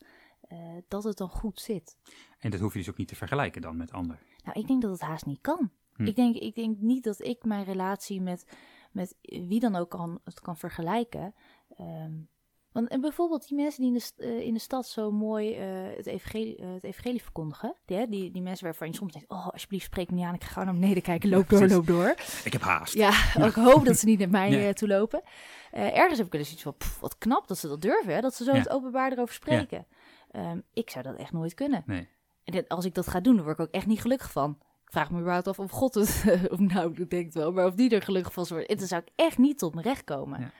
eh, 0.48 0.58
dat 0.88 1.04
het 1.04 1.16
dan 1.16 1.28
goed 1.28 1.60
zit. 1.60 1.96
En 2.38 2.50
dat 2.50 2.60
hoef 2.60 2.72
je 2.72 2.78
dus 2.78 2.90
ook 2.90 2.96
niet 2.96 3.08
te 3.08 3.16
vergelijken 3.16 3.62
dan 3.62 3.76
met 3.76 3.92
anderen. 3.92 4.22
Nou, 4.44 4.60
ik 4.60 4.66
denk 4.66 4.82
dat 4.82 4.90
het 4.90 5.00
haast 5.00 5.26
niet 5.26 5.40
kan. 5.40 5.70
Hm. 5.94 6.06
Ik, 6.06 6.16
denk, 6.16 6.36
ik 6.36 6.54
denk 6.54 6.78
niet 6.78 7.04
dat 7.04 7.24
ik 7.24 7.44
mijn 7.44 7.64
relatie 7.64 8.20
met, 8.20 8.46
met 8.92 9.16
wie 9.22 9.60
dan 9.60 9.76
ook 9.76 9.90
kan, 9.90 10.20
het 10.24 10.40
kan 10.40 10.56
vergelijken. 10.56 11.34
Ehm, 11.76 12.12
want 12.72 12.88
en 12.88 13.00
bijvoorbeeld 13.00 13.48
die 13.48 13.56
mensen 13.56 13.82
die 13.82 13.92
in 13.92 13.98
de, 13.98 14.24
eh, 14.24 14.46
in 14.46 14.54
de 14.54 14.60
stad 14.60 14.86
zo 14.86 15.10
mooi 15.10 15.54
eh, 15.54 15.96
het, 15.96 16.06
evangelie, 16.06 16.64
het 16.64 16.84
evangelie 16.84 17.22
verkondigen. 17.22 17.74
Die, 17.84 18.08
die, 18.08 18.30
die 18.30 18.42
mensen 18.42 18.64
waarvan 18.64 18.88
je 18.88 18.94
soms 18.94 19.12
denkt, 19.12 19.28
oh 19.28 19.48
alsjeblieft 19.48 19.84
spreek 19.84 20.10
me 20.10 20.16
niet 20.16 20.24
aan, 20.24 20.34
ik 20.34 20.44
ga 20.44 20.48
gewoon 20.48 20.64
naar 20.64 20.78
beneden 20.78 21.02
kijken, 21.02 21.28
loop 21.28 21.48
door, 21.48 21.68
loop 21.68 21.86
door. 21.86 22.14
Ik 22.44 22.52
heb 22.52 22.62
haast. 22.62 22.94
Ja, 22.94 23.34
ik 23.44 23.54
hoop 23.54 23.84
dat 23.84 23.98
ze 23.98 24.06
niet 24.06 24.18
naar 24.18 24.30
mij 24.30 24.72
toe 24.74 24.88
lopen. 24.88 25.22
Ergens 25.70 26.18
heb 26.18 26.26
ik 26.26 26.32
er 26.32 26.38
dus 26.38 26.52
iets 26.52 26.62
van, 26.62 26.76
pff, 26.76 27.00
wat 27.00 27.18
knap 27.18 27.48
dat 27.48 27.58
ze 27.58 27.68
dat 27.68 27.82
durven, 27.82 28.14
hè? 28.14 28.20
dat 28.20 28.34
ze 28.34 28.44
zo 28.44 28.52
Ja. 28.52 28.58
het 28.58 28.68
openbaar 28.68 29.12
erover 29.12 29.34
spreken. 29.34 29.86
Ehm, 30.30 30.60
ik 30.72 30.90
zou 30.90 31.04
dat 31.04 31.16
echt 31.16 31.32
nooit 31.32 31.54
kunnen. 31.54 31.82
Nee. 31.86 32.08
En 32.44 32.52
dit- 32.52 32.68
als 32.68 32.84
ik 32.84 32.94
dat 32.94 33.08
ga 33.08 33.20
doen, 33.20 33.34
dan 33.36 33.44
word 33.44 33.58
ik 33.58 33.64
ook 33.66 33.72
echt 33.72 33.86
niet 33.86 34.00
gelukkig 34.00 34.32
van. 34.32 34.58
Ik 34.84 34.92
vraag 34.94 35.10
me 35.10 35.18
überhaupt 35.18 35.48
af 35.48 35.58
of 35.58 35.70
God 35.70 35.94
het, 35.94 36.24
of 36.52 36.58
nou, 36.58 36.94
ik 37.02 37.10
denk 37.10 37.32
wel, 37.32 37.52
maar 37.52 37.66
of 37.66 37.74
die 37.74 37.90
er 37.90 38.02
gelukkig 38.02 38.32
van 38.32 38.46
wordt. 38.48 38.66
En 38.66 38.76
dan 38.76 38.86
zou 38.86 39.02
ik 39.06 39.12
echt 39.16 39.38
niet 39.38 39.58
tot 39.58 39.74
mijn 39.74 39.86
recht 39.86 40.04
komen. 40.04 40.40
Ja. 40.40 40.50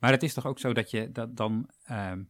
Maar 0.00 0.10
het 0.10 0.22
is 0.22 0.34
toch 0.34 0.46
ook 0.46 0.58
zo 0.58 0.72
dat 0.72 0.90
je 0.90 1.12
dat 1.12 1.36
dan, 1.36 1.68
ehm, 1.84 2.22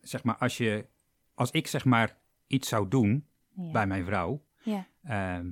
zeg 0.00 0.24
maar, 0.24 0.36
als 0.36 0.56
je, 0.56 0.86
als 1.34 1.50
ik 1.50 1.66
zeg 1.66 1.84
maar 1.84 2.16
iets 2.46 2.68
zou 2.68 2.88
doen 2.88 3.26
Ja. 3.56 3.70
bij 3.70 3.86
mijn 3.86 4.04
vrouw, 4.04 4.42
Ja. 4.62 4.86
ehm, 5.02 5.50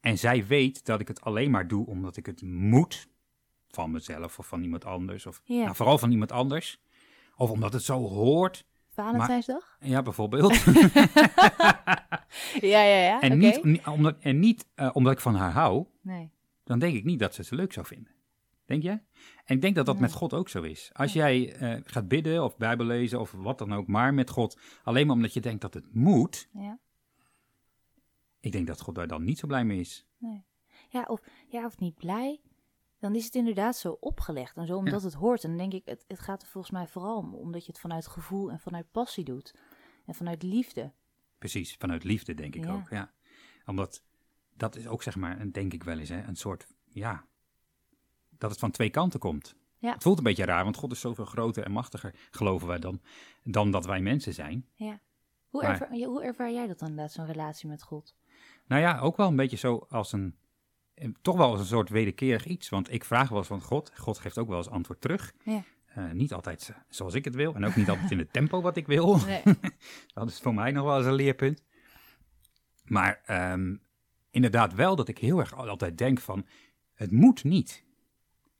en 0.00 0.18
zij 0.18 0.46
weet 0.46 0.84
dat 0.86 1.00
ik 1.00 1.08
het 1.08 1.20
alleen 1.20 1.50
maar 1.50 1.68
doe 1.68 1.86
omdat 1.86 2.16
ik 2.16 2.26
het 2.26 2.42
moet, 2.42 3.08
van 3.68 3.90
mezelf 3.90 4.38
of 4.38 4.46
van 4.46 4.62
iemand 4.62 4.84
anders, 4.84 5.26
of 5.26 5.42
nou, 5.46 5.74
vooral 5.74 5.98
van 5.98 6.10
iemand 6.10 6.32
anders, 6.32 6.80
of 7.36 7.50
omdat 7.50 7.72
het 7.72 7.82
zo 7.82 8.08
hoort, 8.08 8.64
Valentijnsdag? 8.92 9.76
ja, 9.80 10.02
bijvoorbeeld, 10.02 10.54
Ja, 12.60 12.82
ja, 12.82 13.02
ja. 13.04 13.20
en 13.20 13.38
niet, 13.38 13.60
omdat, 13.86 14.16
en 14.20 14.38
niet 14.38 14.66
eh, 14.74 14.90
omdat 14.92 15.12
ik 15.12 15.20
van 15.20 15.34
haar 15.34 15.50
hou, 15.52 15.86
Nee. 16.00 16.30
dan 16.64 16.78
denk 16.78 16.96
ik 16.96 17.04
niet 17.04 17.18
dat 17.18 17.34
ze 17.34 17.40
het 17.40 17.50
leuk 17.50 17.72
zou 17.72 17.86
vinden. 17.86 18.12
Denk 18.64 18.82
jij? 18.82 19.04
En 19.44 19.54
ik 19.54 19.60
denk 19.60 19.74
dat 19.74 19.86
dat 19.86 19.94
Nee. 19.94 20.02
met 20.04 20.12
God 20.12 20.32
ook 20.34 20.48
zo 20.48 20.62
is. 20.62 20.90
Als 20.92 21.12
jij 21.12 21.52
eh, 21.54 21.80
gaat 21.84 22.08
bidden 22.08 22.44
of 22.44 22.56
Bijbel 22.56 22.86
lezen 22.86 23.20
of 23.20 23.32
wat 23.32 23.58
dan 23.58 23.72
ook, 23.72 23.86
maar 23.86 24.14
met 24.14 24.30
God, 24.30 24.58
alleen 24.82 25.06
maar 25.06 25.16
omdat 25.16 25.32
je 25.34 25.40
denkt 25.40 25.60
dat 25.60 25.74
het 25.74 25.94
moet, 25.94 26.48
Ja. 26.52 26.78
ik 28.40 28.52
denk 28.52 28.66
dat 28.66 28.80
God 28.80 28.94
daar 28.94 29.06
dan 29.08 29.24
niet 29.24 29.38
zo 29.38 29.46
blij 29.46 29.64
mee 29.64 29.80
is. 29.80 30.06
Nee. 30.18 30.44
Ja, 30.88 31.02
of, 31.08 31.20
ja, 31.48 31.64
of 31.66 31.78
niet 31.78 31.94
blij. 31.94 32.40
Dan 33.02 33.14
is 33.14 33.24
het 33.24 33.34
inderdaad 33.34 33.76
zo 33.76 33.96
opgelegd 34.00 34.56
en 34.56 34.66
zo 34.66 34.76
omdat 34.76 35.02
het 35.02 35.12
hoort. 35.14 35.44
En 35.44 35.48
dan 35.48 35.58
denk 35.58 35.72
ik, 35.72 35.82
het, 35.84 36.04
het 36.08 36.20
gaat 36.20 36.42
er 36.42 36.48
volgens 36.48 36.72
mij 36.72 36.86
vooral 36.88 37.16
om 37.16 37.34
omdat 37.34 37.66
je 37.66 37.72
het 37.72 37.80
vanuit 37.80 38.06
gevoel 38.06 38.50
en 38.50 38.60
vanuit 38.60 38.90
passie 38.90 39.24
doet. 39.24 39.54
En 40.06 40.14
vanuit 40.14 40.42
liefde. 40.42 40.92
Precies, 41.38 41.76
vanuit 41.78 42.04
liefde 42.04 42.34
denk 42.34 42.54
ik 42.54 42.64
Ja. 42.64 42.72
ook. 42.72 42.90
Ja. 42.90 43.10
Omdat 43.66 44.02
dat 44.56 44.76
is 44.76 44.86
ook 44.86 45.02
zeg 45.02 45.16
maar, 45.16 45.40
een- 45.40 45.52
denk 45.52 45.72
ik 45.72 45.82
wel 45.84 45.98
eens, 45.98 46.08
hè, 46.08 46.22
een 46.22 46.36
soort, 46.36 46.66
ja, 46.84 47.24
dat 48.38 48.50
het 48.50 48.58
van 48.60 48.70
twee 48.70 48.90
kanten 48.90 49.20
komt. 49.20 49.54
Ja. 49.78 49.92
Het 49.92 50.02
voelt 50.02 50.18
een 50.18 50.24
beetje 50.24 50.44
raar, 50.44 50.64
want 50.64 50.76
God 50.76 50.92
is 50.92 51.00
zoveel 51.00 51.24
groter 51.24 51.64
en 51.64 51.72
machtiger, 51.72 52.14
geloven 52.30 52.68
wij 52.68 52.78
dan, 52.78 53.00
dan 53.44 53.70
dat 53.70 53.84
wij 53.84 54.00
mensen 54.00 54.34
zijn. 54.34 54.66
Ja. 54.74 55.00
Hoe, 55.48 55.62
Maar- 55.62 55.70
ervaar, 55.70 55.98
hoe 55.98 56.22
ervaar 56.24 56.52
jij 56.52 56.66
dat 56.66 56.78
dan 56.78 56.88
inderdaad, 56.88 57.12
zo'n 57.14 57.26
relatie 57.26 57.68
met 57.68 57.82
God? 57.82 58.14
Nou 58.66 58.82
ja, 58.82 58.98
ook 58.98 59.16
wel 59.16 59.28
een 59.28 59.36
beetje 59.36 59.56
zo 59.56 59.86
als 59.88 60.12
een, 60.12 60.36
toch 61.22 61.36
wel 61.36 61.50
als 61.50 61.60
een 61.60 61.66
soort 61.66 61.88
wederkerig 61.88 62.44
iets. 62.46 62.68
Want 62.68 62.92
ik 62.92 63.04
vraag 63.04 63.28
wel 63.28 63.38
eens 63.38 63.46
van 63.46 63.60
God, 63.62 63.92
God 63.96 64.18
geeft 64.18 64.38
ook 64.38 64.48
wel 64.48 64.56
eens 64.56 64.68
antwoord 64.70 65.00
terug. 65.00 65.32
Ja. 65.44 65.64
Eh, 65.86 66.10
niet 66.10 66.32
altijd 66.32 66.62
zo- 66.62 66.72
zoals 66.88 67.14
ik 67.14 67.24
het 67.24 67.34
wil 67.34 67.54
en 67.54 67.64
ook 67.64 67.76
niet 67.76 67.88
altijd 67.88 68.10
in 68.10 68.18
het 68.18 68.32
tempo 68.32 68.60
wat 68.60 68.76
ik 68.76 68.86
wil. 68.86 69.16
Nee. 69.26 69.42
Dat 70.14 70.28
is 70.28 70.40
voor 70.40 70.54
mij 70.54 70.70
nog 70.70 70.84
wel 70.84 70.96
eens 70.96 71.06
een 71.06 71.14
leerpunt. 71.14 71.62
Maar 72.84 73.20
ehm, 73.26 73.76
inderdaad 74.30 74.74
wel 74.74 74.96
dat 74.96 75.08
ik 75.08 75.18
heel 75.18 75.38
erg 75.38 75.54
al- 75.54 75.68
altijd 75.68 75.98
denk 75.98 76.20
van, 76.20 76.46
het 76.94 77.10
moet 77.10 77.44
niet. 77.44 77.84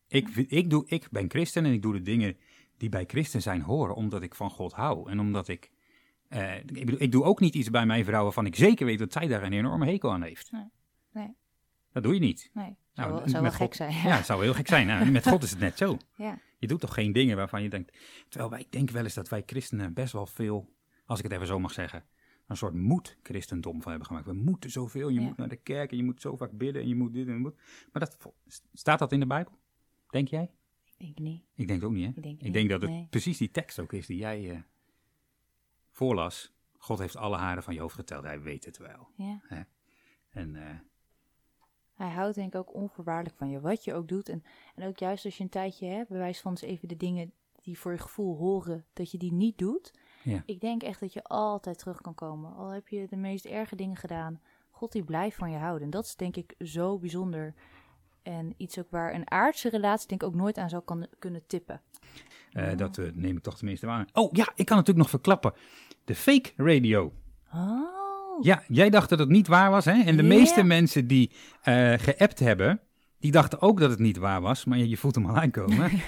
Ik, 0.09 0.29
ik, 0.29 0.71
doe, 0.71 0.85
ik 0.87 1.09
ben 1.11 1.31
christen 1.31 1.65
en 1.65 1.73
ik 1.73 1.83
doe 1.83 1.93
de 1.93 2.03
dingen 2.03 2.37
die 2.77 2.89
bij 2.89 3.05
christen 3.07 3.43
zijn 3.43 3.61
horen, 3.63 3.95
omdat 3.95 4.23
ik 4.23 4.35
van 4.35 4.51
God 4.51 4.73
hou. 4.73 5.11
En 5.11 5.21
omdat 5.21 5.49
ik, 5.49 5.71
eh, 6.29 6.57
ik, 6.57 6.67
bedoel, 6.87 7.01
ik 7.03 7.13
doe 7.13 7.25
ook 7.25 7.41
niet 7.41 7.55
iets 7.55 7.71
bij 7.71 7.87
mijn 7.87 8.05
vrouw 8.05 8.23
waarvan 8.23 8.47
ik 8.47 8.57
zeker 8.57 8.87
weet 8.87 8.99
dat 8.99 9.13
zij 9.13 9.27
daar 9.27 9.43
een 9.43 9.53
enorme 9.53 9.87
hekel 9.87 10.13
aan 10.13 10.23
heeft. 10.23 10.53
Nee. 10.53 10.71
Nee. 11.13 11.35
Dat 11.93 12.03
doe 12.03 12.15
je 12.15 12.21
niet. 12.21 12.51
Nee, 12.53 12.77
Nou, 12.95 13.29
zou 13.31 13.43
wel 13.43 13.51
gek 13.53 13.75
zijn. 13.75 13.93
Ja, 13.93 14.17
het 14.17 14.27
zou 14.27 14.43
heel 14.43 14.55
gek 14.55 14.69
zijn. 14.69 14.87
Nou, 14.87 15.11
met 15.11 15.29
God 15.29 15.43
is 15.43 15.51
het 15.51 15.59
net 15.59 15.79
zo. 15.79 15.97
Ja. 16.17 16.39
Je 16.59 16.67
doet 16.69 16.81
toch 16.81 16.95
geen 16.95 17.13
dingen 17.13 17.37
waarvan 17.37 17.63
je 17.63 17.69
denkt... 17.69 17.99
Terwijl 18.29 18.51
wij, 18.51 18.61
ik 18.61 18.73
denk 18.73 18.91
wel 18.91 19.05
eens 19.05 19.15
dat 19.15 19.29
wij 19.29 19.43
christenen 19.47 19.93
best 19.93 20.13
wel 20.13 20.27
veel, 20.27 20.73
als 21.07 21.19
ik 21.19 21.25
het 21.25 21.33
even 21.35 21.47
zo 21.47 21.59
mag 21.59 21.73
zeggen, 21.73 22.05
een 22.47 22.57
soort 22.57 22.75
moed-christendom 22.75 23.83
van 23.83 23.91
hebben 23.91 24.09
gemaakt. 24.09 24.27
We 24.27 24.33
moeten 24.33 24.71
zoveel, 24.71 25.09
je 25.09 25.21
Ja. 25.21 25.27
moet 25.27 25.37
naar 25.37 25.49
de 25.49 25.57
kerk 25.57 25.91
en 25.91 25.97
je 25.97 26.03
moet 26.05 26.21
zo 26.21 26.37
vaak 26.37 26.51
bidden 26.53 26.83
en 26.83 26.89
je 26.89 26.95
moet 26.95 27.13
dit 27.13 27.29
en 27.29 27.39
moet... 27.41 27.55
Maar 27.93 28.03
dat, 28.03 28.33
staat 28.73 28.99
dat 28.99 29.13
in 29.13 29.21
de 29.21 29.27
Bijbel? 29.27 29.53
Denk 30.09 30.29
jij? 30.29 30.51
Ik 30.85 30.95
denk 30.99 31.19
niet. 31.19 31.43
Ik 31.55 31.67
denk 31.67 31.81
het 31.81 31.89
ook 31.91 31.95
niet, 31.97 32.05
hè? 32.05 32.13
Ik 32.17 32.23
denk, 32.23 32.37
Ik 32.39 32.43
niet. 32.43 32.53
denk 32.53 32.69
dat 32.71 32.83
het 32.83 32.91
Nee. 32.91 33.07
precies 33.11 33.39
die 33.39 33.51
tekst 33.51 33.79
ook 33.79 33.93
is 33.93 34.07
die 34.07 34.17
jij 34.19 34.51
eh, 34.51 34.59
voorlas. 35.91 36.53
God 36.79 36.99
heeft 36.99 37.17
alle 37.17 37.37
haren 37.37 37.63
van 37.63 37.75
je 37.75 37.81
hoofd 37.81 37.95
geteld, 37.95 38.25
hij 38.25 38.41
weet 38.41 38.65
het 38.65 38.79
wel. 38.79 39.09
Ja. 39.17 39.41
En 40.31 40.57
eh, 40.57 40.75
Hij 42.03 42.11
houdt 42.11 42.35
denk 42.35 42.55
ik 42.55 42.61
ook 42.61 42.75
onvoorwaardelijk 42.75 43.37
van 43.37 43.51
je, 43.51 43.61
wat 43.61 43.85
je 43.85 43.95
ook 43.95 44.09
doet. 44.09 44.29
En, 44.29 44.45
en 44.75 44.89
ook 44.89 44.99
juist 44.99 45.25
als 45.25 45.37
je 45.37 45.43
een 45.43 45.49
tijdje 45.51 45.87
hebt, 45.87 46.09
bewijs 46.09 46.41
van 46.41 46.51
eens 46.51 46.61
even 46.63 46.89
de 46.89 46.97
dingen 46.97 47.33
die 47.63 47.79
voor 47.79 47.93
je 47.93 47.99
gevoel 47.99 48.37
horen, 48.37 48.85
dat 48.93 49.11
je 49.11 49.19
die 49.19 49.33
niet 49.33 49.59
doet. 49.59 49.93
Ja. 50.23 50.43
Ik 50.47 50.61
denk 50.61 50.83
echt 50.83 51.01
dat 51.01 51.13
je 51.13 51.23
altijd 51.25 51.79
terug 51.79 52.01
kan 52.01 52.15
komen. 52.15 52.55
Al 52.57 52.69
heb 52.69 52.89
je 52.89 53.07
de 53.09 53.17
meest 53.17 53.45
erge 53.45 53.77
dingen 53.77 53.97
gedaan, 53.97 54.41
God 54.71 54.93
die 54.93 55.05
blijft 55.05 55.37
van 55.37 55.51
je 55.51 55.57
houden. 55.59 55.83
En 55.85 55.91
dat 55.91 56.05
is 56.05 56.17
denk 56.17 56.37
ik 56.37 56.55
zo 56.59 56.99
bijzonder. 56.99 57.55
En 58.23 58.55
iets 58.57 58.79
ook 58.79 58.91
waar 58.91 59.15
een 59.15 59.31
aardse 59.31 59.69
relatie 59.69 60.09
denk 60.09 60.23
ik 60.23 60.29
ook 60.29 60.35
nooit 60.35 60.59
aan 60.59 60.69
zou 60.69 60.83
kan, 60.83 61.07
kunnen 61.19 61.47
tippen. 61.47 61.81
eh, 62.53 62.65
Ja. 62.69 62.75
dat 62.75 62.99
eh, 62.99 63.11
neem 63.15 63.37
ik 63.37 63.43
toch 63.43 63.57
tenminste 63.57 63.87
waar. 63.87 64.09
Oh 64.13 64.33
ja, 64.33 64.53
ik 64.55 64.67
kan 64.67 64.77
natuurlijk 64.77 65.05
nog 65.07 65.11
verklappen. 65.11 65.53
De 66.05 66.15
fake 66.15 66.53
radio. 66.57 67.13
Oh, 67.55 68.02
Ja, 68.41 68.63
jij 68.69 68.91
dacht 68.91 69.09
dat 69.09 69.19
het 69.19 69.29
niet 69.29 69.47
waar 69.47 69.71
was, 69.71 69.85
hè? 69.85 70.03
En 70.03 70.17
de 70.17 70.23
meeste 70.23 70.63
mensen 70.63 71.07
die 71.07 71.31
eh 71.63 71.93
geappt 71.97 72.39
hebben, 72.39 72.81
die 73.19 73.31
dachten 73.31 73.61
ook 73.61 73.81
dat 73.81 73.91
het 73.91 73.99
niet 73.99 74.17
waar 74.17 74.41
was. 74.41 74.65
Maar 74.65 74.79
je, 74.79 74.89
je 74.89 74.97
voelt 74.97 75.15
hem 75.15 75.27
al 75.27 75.37
aankomen. 75.37 75.91
we 75.91 75.99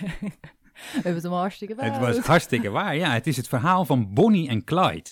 hebben 0.92 1.14
het 1.14 1.22
hem 1.22 1.32
al 1.32 1.38
hartstikke 1.38 1.74
het 1.76 1.94
fout. 1.94 2.00
was 2.00 2.18
hartstikke 2.18 2.70
waar. 2.70 2.96
Ja, 2.96 3.12
het 3.12 3.26
is 3.26 3.36
het 3.36 3.48
verhaal 3.48 3.84
van 3.84 4.14
Bonnie 4.14 4.48
en 4.48 4.64
Clyde. 4.64 5.10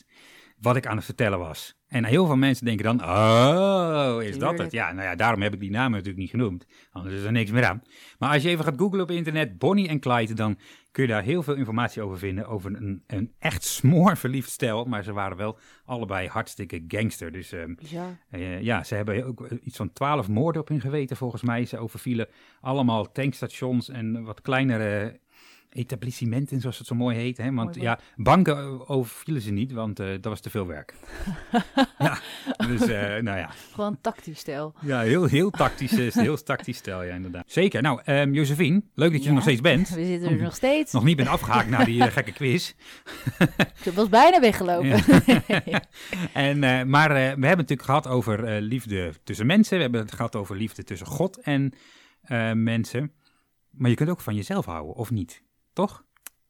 Wat 0.63 0.77
ik 0.77 0.87
aan 0.87 0.97
het 0.97 1.05
vertellen 1.05 1.39
was. 1.39 1.75
En 1.87 2.05
heel 2.05 2.27
veel 2.27 2.37
mensen 2.37 2.65
denken 2.67 2.85
dan, 2.85 3.03
oh, 3.03 4.23
is 4.23 4.39
dat 4.39 4.59
het? 4.59 4.73
Ja, 4.73 4.93
nou 4.93 5.09
ja, 5.09 5.15
daarom 5.15 5.43
heb 5.43 5.55
ik 5.55 5.61
die 5.61 5.71
namen 5.71 5.91
natuurlijk 5.91 6.19
niet 6.19 6.31
genoemd. 6.31 6.67
Anders 6.91 7.15
is 7.15 7.23
er 7.23 7.33
niks 7.33 7.51
meer 7.51 7.65
aan. 7.65 7.83
Maar 8.19 8.33
als 8.33 8.43
je 8.43 8.49
even 8.49 8.65
gaat 8.65 8.79
googlen 8.79 9.01
op 9.01 9.11
internet, 9.11 9.59
Bonnie 9.59 9.89
en 9.89 10.01
Clyde, 10.01 10.35
dan 10.35 10.59
kun 10.91 11.03
je 11.03 11.09
daar 11.09 11.23
heel 11.23 11.43
veel 11.43 11.55
informatie 11.55 12.03
over 12.03 12.19
vinden. 12.19 12.47
Over 12.47 12.75
een, 12.75 13.03
een 13.07 13.33
echt 13.39 13.65
smoorverliefd 13.65 14.51
stel. 14.51 14.85
Maar 14.85 15.03
ze 15.03 15.13
waren 15.13 15.37
wel 15.37 15.59
allebei 15.85 16.29
hartstikke 16.29 16.85
gangster. 16.89 17.33
Dus 17.33 17.53
ehm, 17.53 17.75
Bizar. 17.75 18.19
eh, 18.31 18.61
ja, 18.61 18.85
ze 18.85 18.95
hebben 18.95 19.27
ook 19.27 19.49
iets 19.63 19.77
van 19.77 19.93
twaalf 19.93 20.29
moorden 20.29 20.63
op 20.63 20.69
hun 20.69 20.81
geweten 20.81 21.17
volgens 21.17 21.43
mij. 21.43 21.65
Ze 21.65 21.79
overvielen 21.79 22.29
allemaal 22.61 23.13
tankstations 23.13 23.89
en 23.89 24.25
wat 24.25 24.41
kleinere 24.41 25.21
etablissementen, 25.73 26.61
zoals 26.61 26.79
het 26.79 26.87
zo 26.87 26.95
mooi 26.95 27.17
heet. 27.17 27.37
Hè? 27.37 27.53
Want 27.53 27.77
Mooi 27.77 27.89
ja, 27.89 27.99
banken 28.17 28.57
eh, 28.57 28.91
overvielen 28.91 29.43
ze 29.43 29.51
niet, 29.51 29.73
want 29.73 30.01
eh, 30.01 30.07
dat 30.07 30.25
was 30.25 30.41
te 30.41 30.51
veel 30.51 30.67
werk. 30.67 30.95
ja, 31.99 32.19
dus 32.67 32.81
eh, 32.81 33.23
nou 33.23 33.39
ja, 33.39 33.51
Gewoon 33.73 33.99
tactisch 34.01 34.39
stel. 34.39 34.75
ja 34.81 35.01
heel, 35.01 35.25
heel 35.25 35.51
tactisch, 35.51 36.15
heel 36.15 36.43
tactisch 36.43 36.77
stel, 36.77 37.03
ja 37.03 37.15
inderdaad. 37.15 37.45
Zeker. 37.47 37.83
Nou, 37.83 38.01
ehm 38.05 38.33
Josephine, 38.33 38.83
leuk 38.95 39.13
dat 39.13 39.23
je 39.23 39.29
er 39.29 39.35
nog 39.35 39.43
steeds 39.43 39.61
bent. 39.61 39.89
We 39.95 40.05
zitten 40.05 40.31
er 40.31 40.43
nog 40.43 40.55
steeds. 40.55 40.93
Nog 40.93 41.05
niet 41.05 41.17
bent 41.17 41.29
afgehaakt 41.29 41.69
naar 41.69 41.85
die 41.85 42.03
gekke 42.03 42.33
quiz. 42.33 42.73
Ik 43.85 43.93
was 43.93 44.09
bijna 44.09 44.41
weggelopen. 44.41 44.89
Ja. 45.65 45.83
En, 46.33 46.89
maar 46.89 47.09
we 47.09 47.15
hebben 47.15 47.49
het 47.49 47.57
natuurlijk 47.57 47.83
gehad 47.83 48.07
over 48.07 48.61
liefde 48.61 49.13
tussen 49.25 49.47
mensen. 49.47 49.77
We 49.77 49.83
hebben 49.83 50.01
het 50.01 50.13
gehad 50.13 50.37
over 50.37 50.57
liefde 50.57 50.85
tussen 50.85 51.07
God 51.07 51.39
en 51.39 51.73
mensen. 52.55 53.13
Maar 53.71 53.91
je 53.91 53.97
kunt 53.97 54.11
ook 54.11 54.21
van 54.21 54.35
jezelf 54.35 54.65
houden, 54.65 54.95
of 54.95 55.11
niet? 55.11 55.43
Toch? 55.73 56.05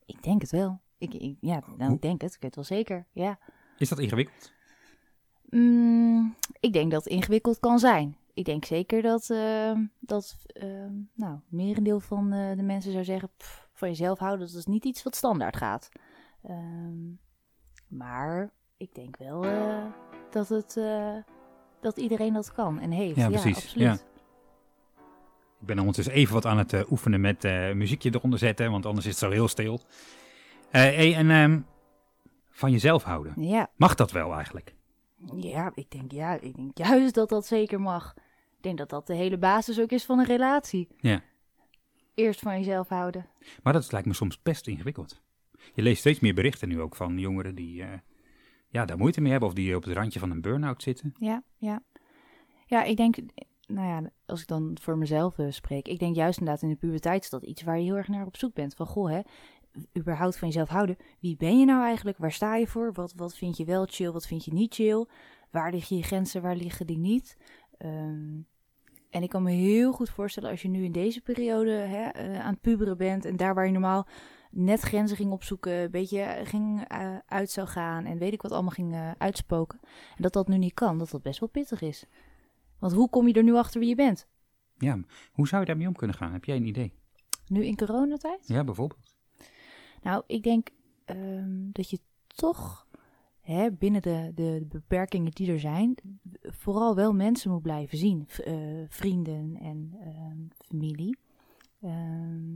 Ik 0.07 0.23
denk 0.23 0.41
het 0.41 0.51
wel. 0.51 0.81
Ik, 0.99 1.15
ik, 1.15 1.37
ja, 1.41 1.63
nou, 1.77 1.93
ik 1.93 2.03
denk 2.03 2.21
het. 2.21 2.35
Ik 2.35 2.41
weet 2.41 2.55
het 2.57 2.69
wel 2.69 2.79
zeker. 2.79 3.07
Ja. 3.13 3.39
Is 3.79 3.89
dat 3.89 3.99
ingewikkeld? 3.99 4.53
Mm, 5.49 6.35
ik 6.61 6.73
denk 6.73 6.91
dat 6.91 7.05
het 7.05 7.13
ingewikkeld 7.13 7.61
kan 7.61 7.79
zijn. 7.79 8.17
Ik 8.35 8.45
denk 8.45 8.65
zeker 8.65 9.03
dat, 9.03 9.31
eh, 9.31 9.73
dat 10.01 10.37
eh, 10.47 10.87
nou, 11.15 11.39
merendeel 11.49 12.01
van 12.01 12.33
eh, 12.33 12.57
de 12.57 12.63
mensen 12.63 12.93
zou 12.93 13.05
zeggen... 13.05 13.31
"Pff, 13.37 13.69
van 13.73 13.89
jezelf 13.89 14.19
houden, 14.19 14.47
dat 14.47 14.57
is 14.57 14.67
niet 14.67 14.85
iets 14.85 15.03
wat 15.03 15.17
standaard 15.17 15.57
gaat. 15.57 15.89
Ehm, 16.43 17.11
maar 17.89 18.53
ik 18.77 18.95
denk 18.95 19.17
wel 19.17 19.45
dat, 20.31 20.49
het, 20.49 20.81
dat 21.81 21.97
iedereen 21.97 22.33
dat 22.33 22.53
kan 22.53 22.79
en 22.81 22.91
heeft. 22.91 23.17
Ja, 23.17 23.23
Ja, 23.23 23.29
precies. 23.29 23.57
absoluut. 23.57 24.05
Ik 25.63 25.69
ben 25.69 25.79
ondertussen 25.79 26.15
even 26.15 26.35
wat 26.35 26.47
aan 26.47 26.59
het 26.59 26.73
eh, 26.73 26.91
oefenen 26.91 27.21
met 27.21 27.45
eh, 27.45 27.73
muziekje 27.73 28.15
eronder 28.15 28.39
zetten, 28.39 28.71
want 28.71 28.87
anders 28.87 29.07
is 29.07 29.11
het 29.11 29.21
zo 29.21 29.31
heel 29.31 29.49
stil. 29.49 29.81
Eh, 30.71 30.83
hey, 30.83 31.15
en 31.15 31.31
ehm, 31.31 31.61
van 32.51 32.71
jezelf 32.71 33.03
houden. 33.03 33.43
Ja. 33.43 33.71
Mag 33.77 33.95
dat 33.95 34.13
wel 34.13 34.35
eigenlijk? 34.35 34.75
Ja, 35.37 35.73
ik 35.75 35.91
denk, 35.91 36.13
ja, 36.13 36.41
ik 36.41 36.57
denk 36.57 36.79
juist 36.79 37.15
dat 37.15 37.29
dat 37.29 37.47
zeker 37.47 37.81
mag. 37.81 38.15
Ik 38.57 38.63
denk 38.63 38.79
dat 38.79 38.91
dat 38.91 39.07
de 39.07 39.15
hele 39.15 39.39
basis 39.39 39.81
ook 39.81 39.91
is 39.91 40.05
van 40.05 40.19
een 40.19 40.27
relatie. 40.27 40.89
Ja. 41.01 41.23
Eerst 42.15 42.41
van 42.41 42.59
jezelf 42.59 42.89
houden. 42.89 43.27
Maar 43.63 43.73
dat 43.73 43.93
lijkt 43.93 44.07
me 44.07 44.15
soms 44.15 44.43
best 44.43 44.67
ingewikkeld. 44.67 45.23
Je 45.75 45.83
leest 45.83 46.01
steeds 46.01 46.21
meer 46.21 46.35
berichten 46.35 46.69
nu 46.69 46.81
ook 46.81 46.97
van 46.97 47.19
jongeren 47.19 47.55
die 47.55 47.85
ja, 48.69 48.85
daar 48.85 48.99
moeite 48.99 49.21
mee 49.21 49.31
hebben 49.31 49.49
of 49.49 49.55
die 49.55 49.77
op 49.77 49.85
het 49.85 49.95
randje 49.95 50.19
van 50.19 50.31
een 50.31 50.41
burn-out 50.41 50.83
zitten. 50.83 51.15
Ja, 51.19 51.43
ja. 51.57 51.83
Ja, 52.67 52.83
ik 52.83 52.97
denk, 52.97 53.17
nou 53.73 53.89
ja, 53.89 54.11
als 54.27 54.41
ik 54.41 54.47
dan 54.47 54.77
voor 54.81 54.99
mezelf 54.99 55.39
eh, 55.39 55.51
spreek, 55.51 55.89
ik 55.89 55.99
denk 55.99 56.15
juist 56.15 56.39
inderdaad 56.39 56.63
in 56.63 56.69
de 56.69 56.77
puberteit 56.77 57.23
is 57.23 57.31
dat 57.31 57.43
iets 57.43 57.63
waar 57.63 57.79
je 57.79 57.85
heel 57.85 57.97
erg 57.97 58.09
naar 58.09 58.27
op 58.27 58.37
zoek 58.37 58.55
bent. 58.55 58.75
Van, 58.75 58.87
goh, 58.87 59.11
hè, 59.11 59.21
überhaupt 59.99 60.39
van 60.39 60.49
jezelf 60.49 60.69
houden. 60.69 60.97
Wie 61.21 61.37
ben 61.37 61.59
je 61.59 61.65
nou 61.65 61.83
eigenlijk? 61.85 62.19
Waar 62.19 62.33
sta 62.33 62.57
je 62.57 62.67
voor? 62.67 62.93
Wat, 62.93 63.13
wat 63.17 63.37
vind 63.37 63.57
je 63.57 63.65
wel 63.65 63.87
chill? 63.91 64.11
Wat 64.11 64.27
vind 64.27 64.45
je 64.45 64.53
niet 64.53 64.75
chill? 64.75 65.07
Waar 65.51 65.73
liggen 65.73 65.97
je 65.97 66.03
grenzen? 66.03 66.43
Waar 66.43 66.57
liggen 66.57 66.87
die 66.87 66.99
niet? 66.99 67.37
Ehm, 67.79 68.41
en 69.11 69.23
ik 69.23 69.29
kan 69.29 69.43
me 69.43 69.51
heel 69.51 69.93
goed 69.93 70.11
voorstellen 70.11 70.51
als 70.51 70.63
je 70.63 70.69
nu 70.69 70.85
in 70.85 70.93
deze 70.93 71.21
periode 71.21 71.71
hè, 71.71 72.09
eh, 72.09 72.41
aan 72.41 72.53
het 72.53 72.61
puberen 72.61 72.97
bent 72.97 73.25
en 73.25 73.37
daar 73.37 73.55
waar 73.55 73.67
je 73.67 73.73
normaal 73.73 74.07
net 74.51 74.81
grenzen 74.81 75.17
ging 75.17 75.33
opzoeken, 75.33 75.73
een 75.73 75.91
beetje 75.91 76.41
ging 76.45 76.85
eh, 76.89 77.17
uit 77.27 77.51
zou 77.51 77.67
gaan 77.67 78.05
en 78.05 78.19
weet 78.19 78.33
ik 78.33 78.43
wat 78.43 78.53
allemaal 78.53 78.71
ging 78.71 79.15
uitspoken. 79.19 79.81
En 80.17 80.23
dat 80.23 80.33
dat 80.33 80.49
nu 80.49 80.59
niet 80.59 80.75
kan, 80.75 80.99
dat 80.99 81.11
dat 81.11 81.23
best 81.23 81.41
wel 81.41 81.49
pittig 81.49 81.81
is. 81.81 82.07
Want 82.83 82.95
hoe 82.95 83.09
kom 83.11 83.29
je 83.29 83.35
er 83.35 83.43
nu 83.43 83.55
achter 83.55 83.81
wie 83.81 83.89
je 83.89 83.95
bent? 83.95 84.27
Ja, 84.79 85.01
hoe 85.33 85.49
zou 85.49 85.61
je 85.61 85.67
daarmee 85.67 85.87
om 85.87 85.95
kunnen 85.95 86.17
gaan? 86.17 86.33
Heb 86.33 86.45
jij 86.45 86.57
een 86.57 86.67
idee? 86.67 86.93
Nu 87.47 87.65
in 87.65 87.77
coronatijd? 87.77 88.49
Ja, 88.49 88.65
bijvoorbeeld. 88.65 89.15
Nou, 90.03 90.23
ik 90.27 90.43
denk 90.43 90.69
ehm, 91.05 91.71
dat 91.73 91.91
je 91.91 91.99
toch 92.27 92.87
hè, 93.41 93.73
binnen 93.73 94.03
de, 94.03 94.31
de, 94.35 94.67
beperkingen 94.69 95.31
die 95.31 95.53
er 95.53 95.61
zijn, 95.61 95.95
vooral 96.43 96.95
wel 96.95 97.13
mensen 97.13 97.51
moet 97.51 97.63
blijven 97.63 97.99
zien. 97.99 98.25
V- 98.27 98.39
eh, 98.39 98.55
vrienden 98.89 99.57
en 99.61 99.95
ehm, 100.01 100.39
familie. 100.67 101.19
Ehm, 101.81 102.51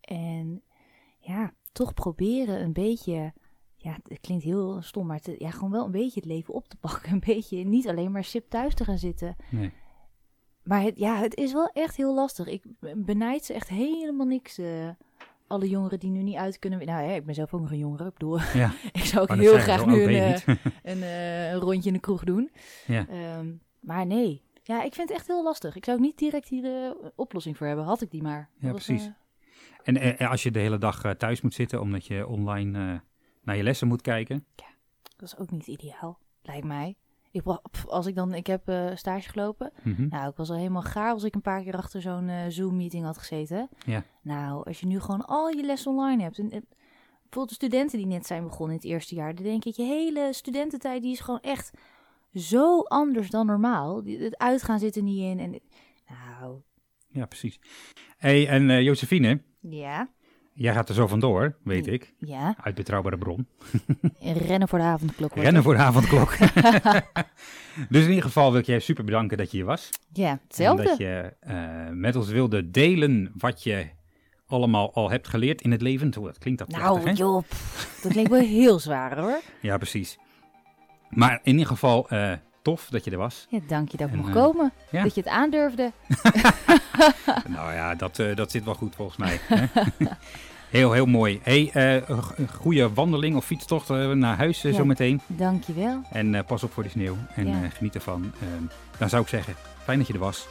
en 0.00 0.62
ja, 1.18 1.54
toch 1.72 1.94
proberen 1.94 2.62
een 2.62 2.72
beetje. 2.72 3.32
Ja, 3.84 3.96
het 4.08 4.20
klinkt 4.20 4.44
heel 4.44 4.82
stom, 4.82 5.06
maar 5.06 5.20
te, 5.20 5.34
ja, 5.38 5.50
gewoon 5.50 5.70
wel 5.70 5.84
een 5.84 5.90
beetje 5.90 6.20
het 6.20 6.28
leven 6.28 6.54
op 6.54 6.68
te 6.68 6.76
pakken. 6.76 7.12
Een 7.12 7.22
beetje 7.26 7.64
niet 7.64 7.88
alleen 7.88 8.12
maar 8.12 8.24
sip 8.24 8.50
thuis 8.50 8.74
te 8.74 8.84
gaan 8.84 8.98
zitten. 8.98 9.36
Nee. 9.50 9.72
Maar 10.62 10.82
het, 10.82 10.98
ja, 10.98 11.16
het 11.16 11.36
is 11.36 11.52
wel 11.52 11.70
echt 11.72 11.96
heel 11.96 12.14
lastig. 12.14 12.46
Ik 12.46 12.64
benijd 12.96 13.44
ze 13.44 13.52
echt 13.52 13.68
helemaal 13.68 14.26
niks. 14.26 14.58
eh, 14.58 14.88
alle 15.46 15.68
jongeren 15.68 15.98
die 15.98 16.10
nu 16.10 16.22
niet 16.22 16.36
uit 16.36 16.58
kunnen. 16.58 16.86
Nou 16.86 17.04
ja, 17.06 17.12
ik 17.14 17.24
ben 17.24 17.34
zelf 17.34 17.54
ook 17.54 17.60
nog 17.60 17.70
een 17.70 17.78
jongere. 17.78 18.06
Ik 18.06 18.12
bedoel, 18.12 18.38
Ja, 18.54 18.72
ik 18.92 19.04
zou 19.04 19.22
ook 19.22 19.36
heel 19.36 19.58
graag 19.58 19.86
nu 19.86 20.02
een, 20.02 20.14
eh, 20.14 20.56
een, 20.82 21.02
eh, 21.02 21.50
een 21.50 21.58
rondje 21.58 21.88
in 21.88 21.94
de 21.94 22.00
kroeg 22.00 22.24
doen. 22.24 22.50
Ja. 22.86 23.06
Ehm, 23.08 23.52
maar 23.80 24.06
nee. 24.06 24.42
Ja, 24.62 24.82
ik 24.82 24.94
vind 24.94 25.08
het 25.08 25.18
echt 25.18 25.26
heel 25.26 25.42
lastig. 25.42 25.76
Ik 25.76 25.84
zou 25.84 25.96
ook 25.96 26.02
niet 26.02 26.18
direct 26.18 26.48
hier 26.48 26.62
de 26.62 26.96
oplossing 27.14 27.56
voor 27.56 27.66
hebben. 27.66 27.84
Had 27.84 28.00
ik 28.00 28.10
die 28.10 28.22
maar. 28.22 28.48
Ja, 28.58 28.72
was, 28.72 28.84
precies. 28.84 29.10
En 29.82 29.96
eh, 29.96 30.30
als 30.30 30.42
je 30.42 30.50
de 30.50 30.58
hele 30.58 30.78
dag 30.78 31.14
thuis 31.16 31.40
moet 31.40 31.54
zitten 31.54 31.80
omdat 31.80 32.06
je 32.06 32.26
online 32.26 33.02
naar 33.44 33.56
je 33.56 33.62
lessen 33.62 33.88
moet 33.88 34.02
kijken. 34.02 34.46
dat 35.16 35.28
is 35.28 35.36
ook 35.38 35.50
niet 35.50 35.66
ideaal, 35.66 36.18
lijkt 36.42 36.66
mij. 36.66 36.96
Ik, 37.30 37.42
als 37.86 38.06
ik 38.06 38.14
dan, 38.14 38.34
ik 38.34 38.46
heb 38.46 38.68
eh, 38.68 38.90
stage 38.94 39.28
gelopen. 39.28 39.72
Mhm. 39.82 40.08
Nou, 40.08 40.30
ik 40.30 40.36
was 40.36 40.50
al 40.50 40.56
helemaal 40.56 40.82
gaar 40.82 41.12
als 41.12 41.24
ik 41.24 41.34
een 41.34 41.40
paar 41.40 41.62
keer 41.62 41.76
achter 41.76 42.00
zo'n 42.02 42.28
eh, 42.28 42.44
Zoom-meeting 42.48 43.04
had 43.04 43.18
gezeten. 43.18 43.68
Ja. 43.86 44.04
Nou, 44.22 44.64
als 44.66 44.80
je 44.80 44.86
nu 44.86 45.00
gewoon 45.00 45.24
al 45.26 45.48
je 45.48 45.62
lessen 45.64 45.90
online 45.92 46.22
hebt. 46.22 46.38
En, 46.38 46.50
en 46.50 46.64
bijvoorbeeld 47.22 47.48
de 47.48 47.54
studenten 47.66 47.98
die 47.98 48.06
net 48.06 48.26
zijn 48.26 48.42
begonnen 48.44 48.70
in 48.76 48.82
het 48.82 48.90
eerste 48.90 49.14
jaar. 49.14 49.34
Dan 49.34 49.44
denk 49.44 49.64
ik, 49.64 49.74
je 49.74 49.82
hele 49.84 50.32
studententijd 50.32 51.02
die 51.02 51.12
is 51.12 51.20
gewoon 51.20 51.40
echt 51.40 51.70
zo 52.34 52.80
anders 52.80 53.30
dan 53.30 53.46
normaal. 53.46 54.02
Die- 54.02 54.18
Het 54.18 54.38
uitgaan 54.38 54.78
zit 54.78 54.96
er 54.96 55.02
niet 55.02 55.20
in. 55.22 55.38
En, 55.38 55.60
nou, 56.08 56.60
Ja, 57.08 57.26
precies. 57.26 57.60
hey, 58.16 58.48
en 58.48 58.70
eh, 58.70 58.82
Josephine, 58.82 59.42
ja, 59.60 60.08
jij 60.54 60.72
gaat 60.72 60.88
er 60.88 60.94
zo 60.94 61.06
vandoor, 61.06 61.56
weet 61.64 61.86
ik. 61.86 62.14
ja. 62.18 62.54
Uit 62.62 62.74
betrouwbare 62.74 63.18
bron. 63.18 63.46
En 64.20 64.34
rennen 64.38 64.68
voor 64.68 64.78
de 64.78 64.84
avondklok. 64.84 65.34
Rennen 65.34 65.62
voor 65.62 65.74
de 65.74 65.80
avondklok. 65.80 66.36
dus 67.88 68.02
in 68.02 68.08
ieder 68.08 68.22
geval 68.24 68.50
wil 68.50 68.60
ik 68.60 68.66
jij 68.66 68.78
super 68.80 69.04
bedanken 69.04 69.36
dat 69.38 69.50
je 69.50 69.56
hier 69.56 69.66
was. 69.66 69.90
Ja, 70.12 70.30
En 70.30 70.40
hetzelfde. 70.46 70.82
dat 70.84 70.98
je 70.98 71.36
eh, 71.40 71.56
met 71.90 72.16
ons 72.16 72.28
wilde 72.28 72.70
delen 72.70 73.32
wat 73.36 73.62
je 73.62 73.86
allemaal 74.46 74.94
al 74.94 75.10
hebt 75.10 75.28
geleerd 75.28 75.62
in 75.62 75.70
het 75.70 75.82
leven. 75.82 76.12
Zo, 76.12 76.24
dat 76.24 76.38
klinkt 76.38 76.58
dat 76.58 76.68
Nou, 76.68 77.12
joh, 77.12 77.42
pff, 77.48 78.00
dat 78.02 78.12
klinkt 78.12 78.30
wel 78.30 78.40
heel 78.40 78.78
zwaar 78.78 79.18
hoor. 79.18 79.40
Ja, 79.60 79.76
precies. 79.76 80.18
Maar 81.10 81.40
in 81.42 81.52
ieder 81.52 81.66
geval 81.66 82.08
eh, 82.08 82.32
tof 82.64 82.86
dat 82.90 83.04
je 83.04 83.10
er 83.10 83.18
was. 83.18 83.46
Ja, 83.48 83.58
dank 83.68 83.88
je 83.88 83.96
dat 83.96 84.06
ik 84.06 84.12
En, 84.12 84.18
mocht 84.18 84.34
eh, 84.34 84.42
komen. 84.42 84.72
ja. 84.90 85.02
Dat 85.02 85.14
je 85.14 85.20
het 85.20 85.30
aandurfde. 85.30 85.92
nou 87.48 87.72
ja, 87.72 87.94
dat, 87.94 88.18
eh, 88.18 88.36
dat 88.36 88.50
zit 88.50 88.64
wel 88.64 88.74
goed 88.74 88.94
volgens 88.94 89.16
mij. 89.18 89.40
hè? 89.48 89.64
heel, 90.78 90.92
heel 90.92 91.06
mooi. 91.06 91.40
hey, 91.42 91.70
eh, 91.72 91.92
een 92.08 92.22
een 92.36 92.48
goede 92.48 92.92
wandeling 92.92 93.36
of 93.36 93.44
fietstocht 93.44 93.88
naar 94.14 94.36
huis 94.36 94.62
Ja. 94.62 94.72
zometeen. 94.72 95.20
Dank 95.26 95.64
je 95.64 95.72
wel. 95.72 96.02
En 96.10 96.34
eh, 96.34 96.44
pas 96.46 96.62
op 96.62 96.72
voor 96.72 96.82
de 96.82 96.88
sneeuw. 96.88 97.16
En 97.34 97.46
Ja. 97.48 97.62
eh, 97.62 97.70
geniet 97.74 97.94
ervan. 97.94 98.32
Ehm, 98.42 98.62
dan 98.98 99.08
zou 99.08 99.22
ik 99.22 99.28
zeggen, 99.28 99.54
fijn 99.82 99.98
dat 99.98 100.06
je 100.06 100.12
er 100.12 100.18
was. 100.18 100.46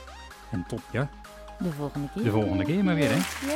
En 0.52 0.66
tot 0.68 0.82
ja, 0.92 1.10
De 1.60 1.72
volgende 1.72 2.08
keer. 2.14 2.24
de 2.24 2.32
volgende 2.32 2.64
keer 2.64 2.84
maar 2.84 2.96
weer. 2.96 3.10
Hè? 3.10 3.16
Ja. 3.48 3.54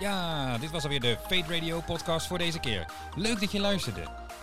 Ja, 0.00 0.58
dit 0.58 0.70
was 0.70 0.82
alweer 0.82 1.00
de 1.00 1.16
Fate 1.28 1.54
Radio 1.54 1.80
podcast 1.80 2.26
voor 2.26 2.38
deze 2.38 2.58
keer. 2.60 2.84
Leuk 3.16 3.40
dat 3.40 3.52
je 3.52 3.60
luisterde. 3.60 4.00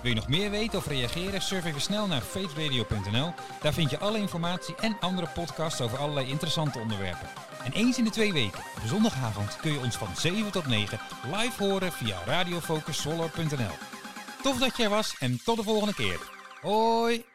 Wil 0.07 0.15
je 0.15 0.21
nog 0.21 0.31
meer 0.31 0.51
weten 0.51 0.77
of 0.79 0.87
reageren? 0.87 1.41
Surf 1.41 1.65
even 1.65 1.81
snel 1.81 2.07
naar 2.07 2.21
fateradio.nl. 2.21 3.33
Daar 3.61 3.73
vind 3.73 3.89
je 3.89 3.97
alle 3.97 4.17
informatie 4.17 4.75
en 4.75 4.97
andere 4.99 5.27
podcasts 5.33 5.81
over 5.81 5.97
allerlei 5.97 6.29
interessante 6.29 6.79
onderwerpen. 6.79 7.27
En 7.63 7.71
eens 7.71 7.97
in 7.97 8.03
de 8.03 8.09
twee 8.09 8.33
weken, 8.33 8.59
op 8.59 8.87
zondagavond, 8.87 9.55
kun 9.55 9.71
je 9.71 9.79
ons 9.79 9.95
van 9.95 10.15
7 10.15 10.51
tot 10.51 10.67
9 10.67 10.99
live 11.35 11.63
horen 11.63 11.91
via 11.91 12.17
radiofocussolar.nl. 12.25 13.75
Tof 14.41 14.57
dat 14.57 14.77
je 14.77 14.83
er 14.83 14.89
was 14.89 15.15
en 15.19 15.39
tot 15.43 15.57
de 15.57 15.63
volgende 15.63 15.93
keer. 15.93 16.19
Hoi! 16.61 17.25